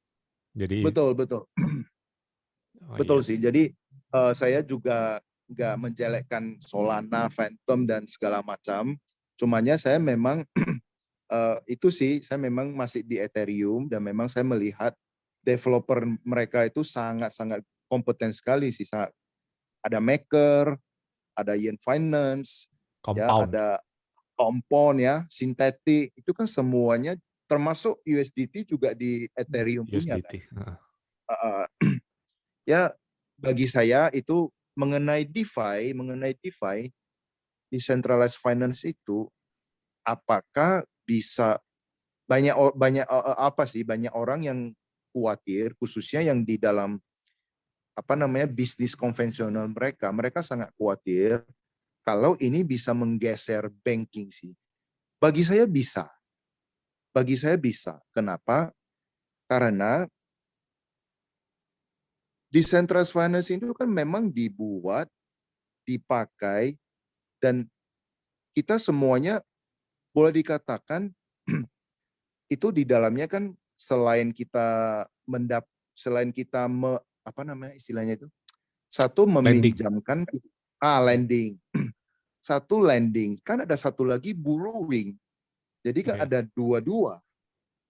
[0.52, 1.48] Jadi Betul betul.
[2.84, 3.38] oh Betul iya sih.
[3.40, 3.64] Jadi
[4.12, 9.00] eh, saya juga nggak menjelekkan Solana, Phantom dan segala macam.
[9.40, 10.44] Cumanya saya memang
[11.36, 14.92] eh, itu sih saya memang masih di Ethereum dan memang saya melihat
[15.44, 18.86] developer mereka itu sangat-sangat kompeten sekali sih.
[18.86, 19.12] Sangat,
[19.80, 20.76] ada Maker,
[21.36, 22.68] ada Yen Finance,
[23.16, 23.80] ya ada
[24.36, 27.16] Compound ya, Synthetic itu kan semuanya
[27.50, 30.32] termasuk USDT juga di Ethereum punya kan.
[30.32, 30.34] USDT.
[31.30, 31.66] Uh,
[32.64, 32.94] ya
[33.36, 34.48] bagi saya itu
[34.78, 36.88] mengenai DeFi, mengenai DeFi,
[37.68, 39.28] decentralized finance itu
[40.08, 41.60] apakah bisa
[42.30, 44.60] banyak banyak uh, uh, apa sih banyak orang yang
[45.12, 46.98] khawatir khususnya yang di dalam
[47.94, 51.44] apa namanya bisnis konvensional mereka mereka sangat khawatir
[52.10, 54.58] kalau ini bisa menggeser banking sih.
[55.22, 56.10] Bagi saya bisa.
[57.14, 58.02] Bagi saya bisa.
[58.10, 58.74] Kenapa?
[59.46, 60.10] Karena
[62.50, 65.06] decentralized finance itu kan memang dibuat,
[65.86, 66.82] dipakai,
[67.38, 67.70] dan
[68.58, 69.46] kita semuanya
[70.10, 71.14] boleh dikatakan
[72.56, 75.64] itu di dalamnya kan selain kita mendap,
[75.96, 78.28] selain kita me, apa namanya istilahnya itu,
[78.92, 80.28] satu meminjamkan,
[80.84, 81.56] ah lending,
[82.44, 85.16] satu lending, kan ada satu lagi borrowing,
[85.80, 86.24] jadi kan Iya.
[86.28, 87.24] ada dua-dua.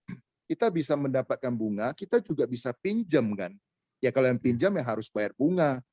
[0.49, 3.54] Kita bisa mendapatkan bunga, kita juga bisa pinjam kan.
[4.02, 5.84] Ya kalau yang pinjam ya harus bayar bunga.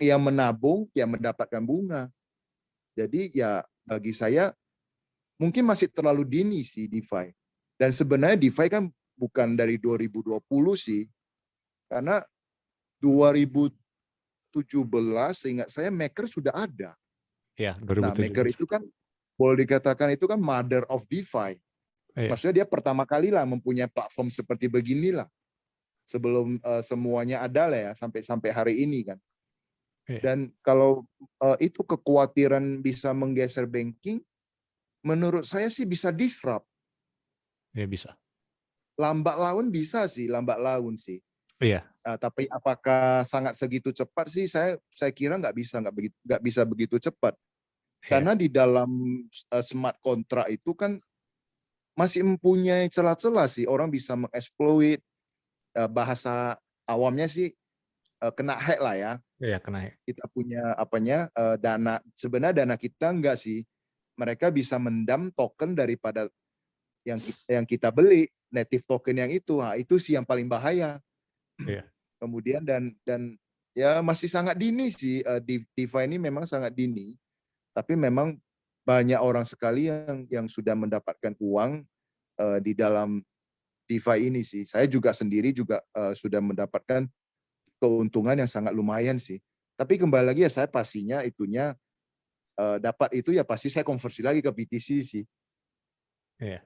[0.00, 2.12] Yang menabung ya mendapatkan bunga.
[2.96, 4.52] Jadi ya bagi saya
[5.40, 7.32] mungkin masih terlalu dini sih DeFi.
[7.78, 10.38] Dan sebenarnya DeFi kan bukan dari 2020
[10.78, 11.10] sih.
[11.90, 12.22] Karena
[13.02, 13.74] 2017
[15.34, 16.94] seingat saya Maker sudah ada.
[17.58, 18.22] Ya, Nah, 2017.
[18.22, 18.82] Maker itu kan
[19.34, 21.58] boleh dikatakan itu kan mother of DeFi.
[22.18, 22.30] Iya.
[22.34, 25.26] Maksudnya dia pertama kali lah mempunyai platform seperti beginilah.
[26.08, 29.18] Sebelum eh, semuanya ada lah ya sampai sampai hari ini kan.
[30.10, 30.20] Iya.
[30.22, 31.06] Dan kalau
[31.42, 34.18] eh, itu kekhawatiran bisa menggeser banking,
[35.06, 36.66] menurut saya sih bisa disrupt.
[37.76, 38.18] Ya bisa.
[38.98, 41.22] Lambat laun bisa sih, lambat laun sih.
[41.62, 41.86] Iya.
[42.06, 44.46] Ah, tapi apakah sangat segitu cepat sih?
[44.46, 47.34] Saya saya kira nggak bisa nggak begitu nggak bisa begitu cepat.
[48.02, 48.10] Iya.
[48.10, 48.90] Karena di dalam
[49.26, 51.02] uh, smart contract itu kan
[51.98, 55.02] masih mempunyai celah-celah sih orang bisa mengeksploit
[55.74, 56.54] uh, bahasa
[56.86, 57.50] awamnya sih
[58.22, 59.12] uh, kena hack lah ya.
[59.42, 59.98] Iya, kena hack.
[60.06, 63.66] Kita punya apanya uh, dana sebenarnya dana kita enggak sih.
[64.18, 66.26] Mereka bisa mendam token daripada
[67.06, 69.60] yang kita, yang kita beli native token yang itu.
[69.60, 71.00] Nah, itu sih yang paling bahaya.
[71.62, 71.86] Iya.
[72.18, 73.38] Kemudian dan dan
[73.76, 77.14] ya masih sangat dini sih uh, DeFi ini memang sangat dini.
[77.72, 78.34] Tapi memang
[78.82, 81.84] banyak orang sekali yang yang sudah mendapatkan uang
[82.40, 83.22] uh, di dalam
[83.86, 84.66] DeFi ini sih.
[84.66, 87.06] Saya juga sendiri juga uh, sudah mendapatkan
[87.78, 89.38] keuntungan yang sangat lumayan sih.
[89.78, 91.70] Tapi kembali lagi ya saya pastinya itunya
[92.58, 95.24] uh, dapat itu ya pasti saya konversi lagi ke BTC sih.
[96.38, 96.62] Iya.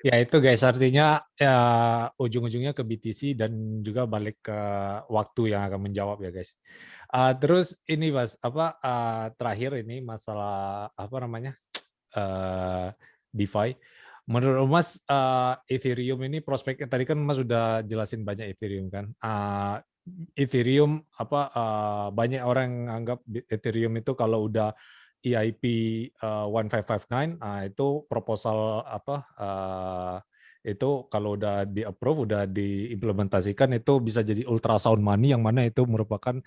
[0.00, 1.56] Ya itu guys artinya ya
[2.16, 4.58] ujung-ujungnya ke BTC dan juga balik ke
[5.08, 6.56] waktu yang akan menjawab ya guys.
[7.12, 11.52] Uh, terus ini mas apa uh, terakhir ini masalah apa namanya
[12.16, 12.90] uh,
[13.34, 13.76] DeFi.
[14.24, 19.12] Menurut Mas uh, Ethereum ini prospek tadi kan Mas sudah jelasin banyak Ethereum kan.
[19.20, 19.76] Uh,
[20.32, 23.20] Ethereum apa uh, banyak orang anggap
[23.52, 24.72] Ethereum itu kalau udah
[25.24, 25.64] EIP
[26.20, 30.16] uh, 1559 uh, itu proposal apa uh,
[30.64, 35.84] itu kalau udah di approve udah diimplementasikan itu bisa jadi ultrasound money yang mana itu
[35.84, 36.40] merupakan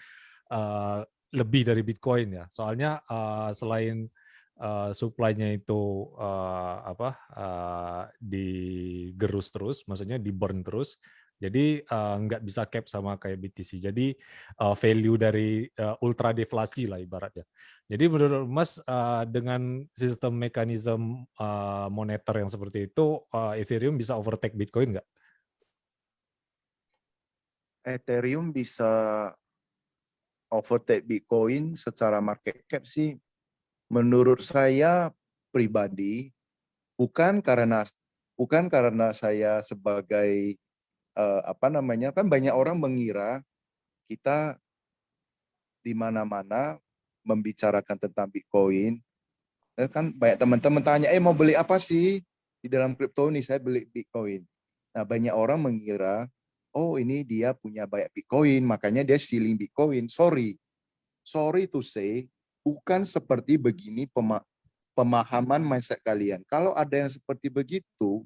[0.50, 2.46] uh, lebih dari Bitcoin ya.
[2.50, 4.10] Soalnya uh, selain
[4.58, 10.98] uh, supply-nya itu uh, apa uh, digerus terus, maksudnya di burn terus,
[11.38, 13.78] jadi uh, nggak bisa cap sama kayak BTC.
[13.78, 14.18] Jadi
[14.58, 17.46] uh, value dari uh, ultra deflasi lah ibaratnya.
[17.86, 24.18] Jadi menurut Mas uh, dengan sistem mekanisme uh, moneter yang seperti itu, uh, Ethereum bisa
[24.18, 25.08] overtake Bitcoin nggak?
[27.88, 29.32] Ethereum bisa
[30.50, 33.14] overtake Bitcoin secara market cap sih.
[33.88, 35.14] Menurut saya
[35.54, 36.34] pribadi
[37.00, 37.88] bukan karena
[38.36, 40.60] bukan karena saya sebagai
[41.18, 43.42] uh, apa namanya kan banyak orang mengira
[44.06, 44.62] kita
[45.82, 46.78] di mana-mana
[47.26, 49.02] membicarakan tentang Bitcoin.
[49.78, 52.24] Eh, kan banyak teman-teman tanya, eh mau beli apa sih
[52.64, 53.44] di dalam kripto ini?
[53.44, 54.42] Saya beli Bitcoin.
[54.96, 56.26] Nah banyak orang mengira,
[56.74, 60.10] oh ini dia punya banyak Bitcoin, makanya dia stealing Bitcoin.
[60.10, 60.58] Sorry,
[61.22, 62.26] sorry to say,
[62.66, 64.10] bukan seperti begini
[64.98, 66.42] pemahaman mindset kalian.
[66.50, 68.26] Kalau ada yang seperti begitu,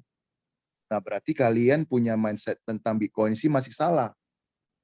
[0.92, 4.12] Nah, berarti kalian punya mindset tentang Bitcoin sih masih salah.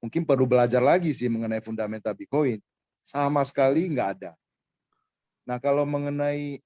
[0.01, 2.57] Mungkin perlu belajar lagi sih mengenai fundamental Bitcoin.
[3.05, 4.33] Sama sekali nggak ada.
[5.45, 6.57] Nah, kalau mengenai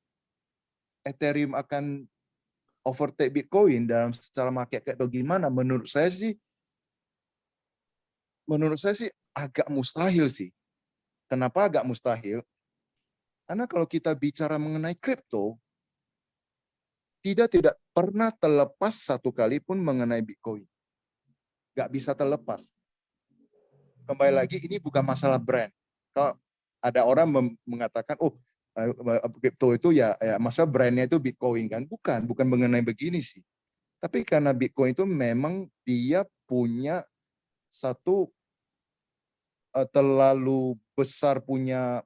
[1.04, 2.08] Ethereum akan
[2.88, 6.40] overtake Bitcoin dalam secara market kayak atau gimana, menurut saya sih
[8.48, 10.56] menurut saya sih agak mustahil sih.
[11.28, 12.40] Kenapa agak mustahil?
[13.44, 15.60] Karena kalau kita bicara mengenai kripto,
[17.24, 20.68] tidak tidak pernah terlepas satu kali pun mengenai Bitcoin.
[21.72, 22.76] Gak bisa terlepas.
[24.04, 25.72] Kembali lagi, ini bukan masalah brand.
[26.12, 26.36] Kalau
[26.84, 28.36] ada orang mengatakan, oh,
[29.40, 31.88] crypto itu ya, ya masa brandnya itu Bitcoin kan?
[31.88, 33.40] Bukan, bukan mengenai begini sih.
[34.04, 37.08] Tapi karena Bitcoin itu memang dia punya
[37.72, 38.28] satu
[39.72, 42.04] uh, terlalu besar punya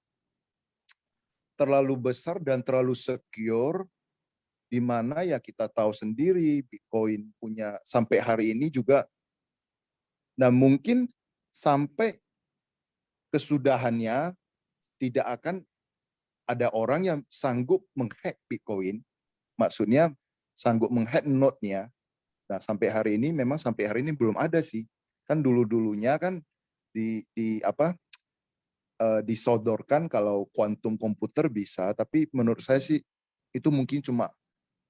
[1.58, 3.90] terlalu besar dan terlalu secure
[4.68, 9.08] di mana ya kita tahu sendiri Bitcoin punya sampai hari ini juga.
[10.36, 11.08] Nah mungkin
[11.56, 12.20] sampai
[13.32, 14.36] kesudahannya
[15.00, 15.64] tidak akan
[16.48, 19.04] ada orang yang sanggup menghack Bitcoin.
[19.60, 20.14] Maksudnya
[20.56, 21.90] sanggup menghack node-nya.
[22.48, 24.88] Nah sampai hari ini memang sampai hari ini belum ada sih.
[25.28, 26.40] Kan dulu-dulunya kan
[26.96, 27.96] di di apa
[29.02, 33.04] uh, disodorkan kalau kuantum komputer bisa tapi menurut saya sih
[33.54, 34.34] itu mungkin cuma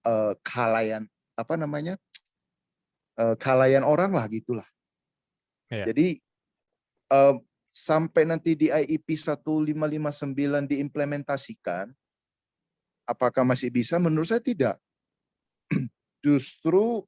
[0.08, 1.04] uh, kalayan
[1.36, 2.00] apa namanya
[3.20, 4.66] uh, kalayan orang lah gitulah.
[5.68, 5.92] Yeah.
[5.92, 6.24] Jadi
[7.12, 7.36] uh,
[7.76, 11.92] sampai nanti di IEP 1559 diimplementasikan,
[13.04, 14.00] apakah masih bisa?
[14.00, 14.80] Menurut saya tidak.
[16.26, 17.04] Justru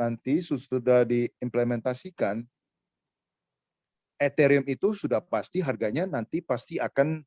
[0.00, 2.42] nanti sudah diimplementasikan,
[4.18, 7.26] Ethereum itu sudah pasti harganya nanti pasti akan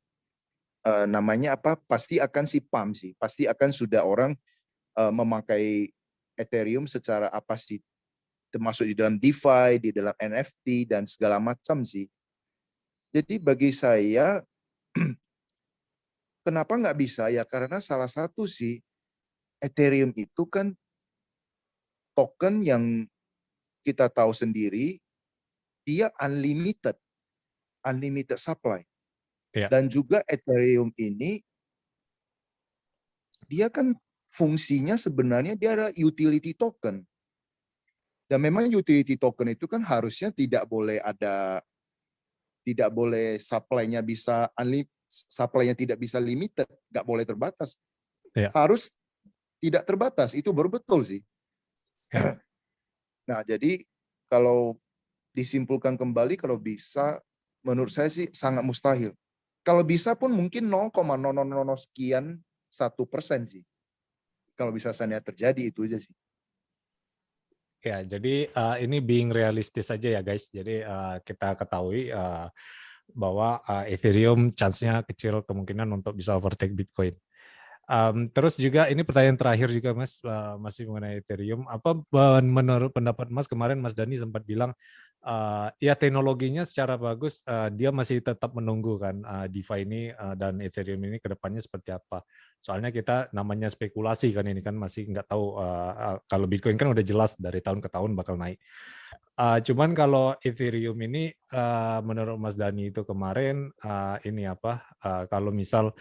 [1.10, 1.76] namanya apa?
[1.84, 4.38] Pasti akan si pump sih, pasti akan sudah orang
[4.96, 5.92] uh, memakai
[6.36, 7.80] Ethereum secara apa sih
[8.52, 12.08] termasuk di dalam DeFi, di dalam NFT dan segala macam sih.
[13.12, 14.40] Jadi bagi saya
[16.46, 18.80] kenapa nggak bisa ya karena salah satu sih
[19.60, 20.76] Ethereum itu kan
[22.12, 23.08] token yang
[23.84, 25.00] kita tahu sendiri
[25.86, 26.98] dia unlimited
[27.86, 28.82] unlimited supply.
[29.54, 29.70] Ya.
[29.72, 31.40] Dan juga Ethereum ini
[33.46, 33.94] dia kan
[34.36, 37.00] fungsinya sebenarnya dia adalah utility token.
[38.28, 41.64] Dan memang utility token itu kan harusnya tidak boleh ada
[42.66, 44.50] tidak boleh supply-nya bisa
[45.06, 47.78] supply-nya tidak bisa limited, nggak boleh terbatas.
[48.34, 48.50] Ya.
[48.52, 48.92] Harus
[49.62, 51.22] tidak terbatas, itu baru betul sih.
[52.12, 52.36] Ya.
[53.26, 53.82] Nah, jadi
[54.30, 54.78] kalau
[55.34, 57.18] disimpulkan kembali kalau bisa
[57.66, 59.10] menurut saya sih sangat mustahil.
[59.66, 60.94] Kalau bisa pun mungkin 0,000
[61.74, 62.38] sekian
[62.70, 63.66] satu persen sih.
[64.56, 66.14] Kalau bisa sana terjadi itu aja sih.
[67.84, 70.50] Ya, jadi uh, ini being realistis saja ya guys.
[70.50, 72.50] Jadi uh, kita ketahui uh,
[73.14, 77.14] bahwa uh, Ethereum chance-nya kecil kemungkinan untuk bisa overtake Bitcoin.
[77.86, 81.70] Um, terus juga ini pertanyaan terakhir juga Mas uh, masih mengenai Ethereum.
[81.70, 81.94] Apa
[82.42, 84.74] menurut pendapat Mas kemarin Mas Dani sempat bilang
[85.22, 90.34] uh, ya teknologinya secara bagus uh, dia masih tetap menunggu kan uh, DeFi ini uh,
[90.34, 92.26] dan Ethereum ini ke depannya seperti apa.
[92.58, 96.90] Soalnya kita namanya spekulasi kan ini kan masih nggak tahu uh, uh, kalau Bitcoin kan
[96.90, 98.58] udah jelas dari tahun ke tahun bakal naik.
[99.36, 104.82] Uh, cuman kalau Ethereum ini uh, menurut Mas Dani itu kemarin uh, ini apa?
[104.98, 105.92] Uh, kalau misal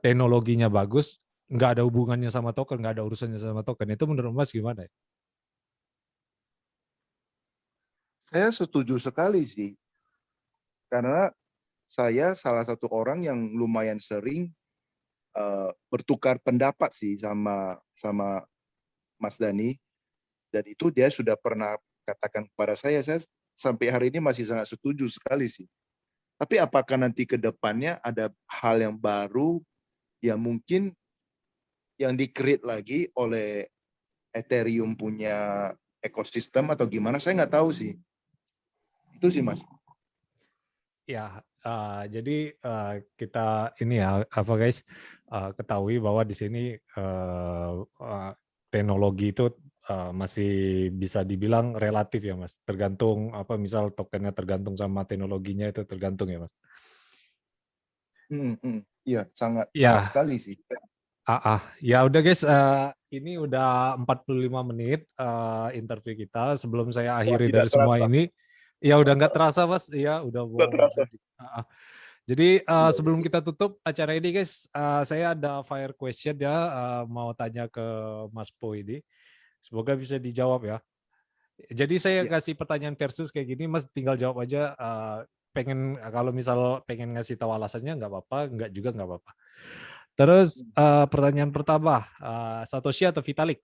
[0.00, 3.92] teknologinya bagus, nggak ada hubungannya sama token, nggak ada urusannya sama token.
[3.92, 4.88] Itu menurut Mas gimana?
[4.88, 4.92] ya?
[8.32, 9.76] Saya setuju sekali sih.
[10.88, 11.28] Karena
[11.84, 14.48] saya salah satu orang yang lumayan sering
[15.36, 18.40] uh, bertukar pendapat sih sama sama
[19.20, 19.76] Mas Dani.
[20.48, 21.76] Dan itu dia sudah pernah
[22.08, 23.20] katakan kepada saya, saya
[23.52, 25.68] sampai hari ini masih sangat setuju sekali sih.
[26.42, 29.62] Tapi apakah nanti ke depannya ada hal yang baru
[30.18, 30.90] yang mungkin
[31.94, 33.70] yang di-create lagi oleh
[34.34, 35.70] Ethereum punya
[36.02, 37.22] ekosistem atau gimana?
[37.22, 37.94] Saya nggak tahu sih.
[39.14, 39.62] Itu sih mas.
[41.06, 44.82] Ya, uh, jadi uh, kita ini ya apa guys
[45.30, 48.34] uh, ketahui bahwa di sini uh, uh,
[48.66, 49.46] teknologi itu
[49.92, 52.56] uh, masih bisa dibilang relatif ya mas.
[52.64, 56.52] Tergantung apa misal tokennya tergantung sama teknologinya itu tergantung ya mas.
[58.32, 58.80] Hmm, hmm.
[59.04, 60.00] Iya, sangat, Ya.
[60.00, 60.56] sangat sekali sih.
[61.22, 61.60] Ah, ah.
[61.78, 66.56] ya udah guys, eh, ini udah 45 menit eh, interview kita.
[66.58, 68.08] Sebelum saya akhiri tidak dari semua terasa.
[68.10, 68.22] ini,
[68.82, 71.06] ya udah nggak terasa mas, ya udah terasa.
[72.22, 76.56] Jadi eh, Iya, sebelum kita tutup acara ini guys, eh, saya ada fire question ya,
[76.70, 77.82] eh, mau tanya ke
[78.30, 79.02] Mas Po ini.
[79.62, 80.78] Semoga bisa dijawab ya.
[81.70, 82.32] Jadi saya Iya.
[82.34, 84.74] kasih pertanyaan versus kayak gini, Mas tinggal jawab aja.
[84.74, 85.18] eh,
[85.52, 89.32] pengen kalau misal pengen ngasih tahu alasannya nggak apa-apa, nggak juga nggak apa-apa.
[90.12, 93.62] Terus eh, pertanyaan pertama, eh, Satoshi atau Vitalik?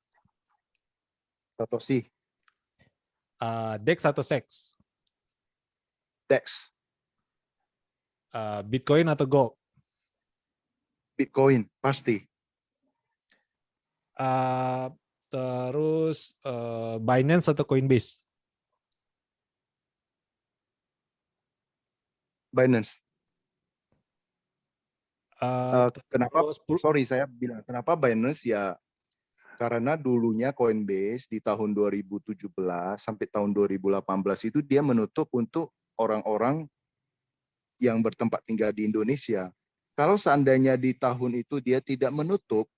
[1.58, 2.06] Satoshi,
[3.38, 4.74] Eh, Dex atau Sex?
[6.28, 6.70] Dex,
[8.28, 9.52] Eh, Bitcoin atau Gold?
[11.16, 12.20] Bitcoin, pasti.
[14.14, 14.86] Eh,
[15.28, 18.20] terus eh, Binance atau Coinbase?
[22.52, 22.98] Binance.
[25.38, 26.50] Eh, kenapa?
[26.66, 28.74] terus Sorry, saya bilang kenapa Binance ya?
[29.58, 32.46] Karena dulunya Coinbase di tahun 2017
[32.98, 36.66] sampai tahun 2018 itu dia menutup untuk orang-orang
[37.82, 39.50] yang bertempat tinggal di Indonesia.
[39.98, 42.70] Kalau seandainya di tahun itu dia tidak menutup,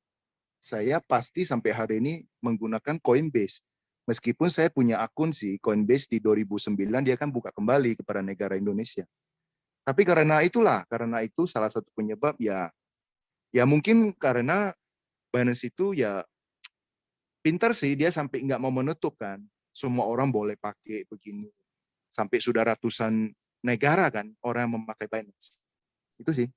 [0.61, 3.65] saya pasti sampai hari ini menggunakan Coinbase.
[4.05, 9.09] Meskipun saya punya akun sih Coinbase di 2009 dia kan buka kembali kepada negara Indonesia.
[9.81, 12.69] Tapi karena itulah, karena itu salah satu penyebab ya
[13.51, 14.77] ya mungkin karena
[15.31, 16.27] Binance itu ya
[17.41, 19.41] pintar sih dia sampai nggak mau menutup kan.
[19.71, 21.49] Semua orang boleh pakai begini.
[22.11, 23.31] Sampai sudah ratusan
[23.63, 25.63] negara kan orang yang memakai Binance.
[26.19, 26.51] Itu sih.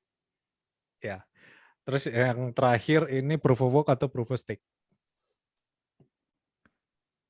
[1.84, 4.64] Terus yang terakhir ini proof of work atau proof of stake?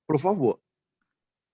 [0.08, 0.60] Proof of work.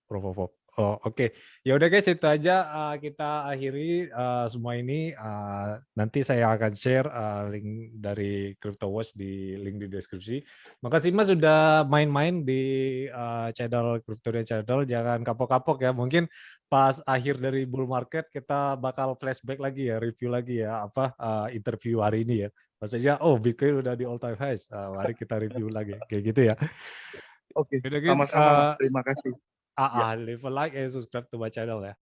[0.08, 0.59] Proof of work.
[0.78, 1.34] Oh, oke.
[1.66, 5.10] Ya udah guys, itu aja uh, kita akhiri uh, semua ini.
[5.18, 10.38] Uh, nanti saya akan share uh, link dari CryptoWatch di link di deskripsi.
[10.78, 12.62] Makasih Mas sudah main-main di
[13.10, 14.86] uh, channel Cryptoria Channel.
[14.86, 15.90] Jangan kapok-kapok ya.
[15.90, 16.30] Mungkin
[16.70, 21.46] pas akhir dari bull market kita bakal flashback lagi ya, review lagi ya apa uh,
[21.50, 22.50] interview hari ini ya.
[22.80, 24.70] Maksudnya, oh Bitcoin udah di all time highs.
[24.72, 25.98] Uh, mari kita review lagi.
[26.08, 26.54] Kayak gitu ya.
[27.58, 27.82] Oke.
[27.82, 28.78] Guys, Sama-sama uh.
[28.78, 29.49] Terima kasih.
[29.84, 31.94] Ah, ah, leave a like and subscribe to my channel ya.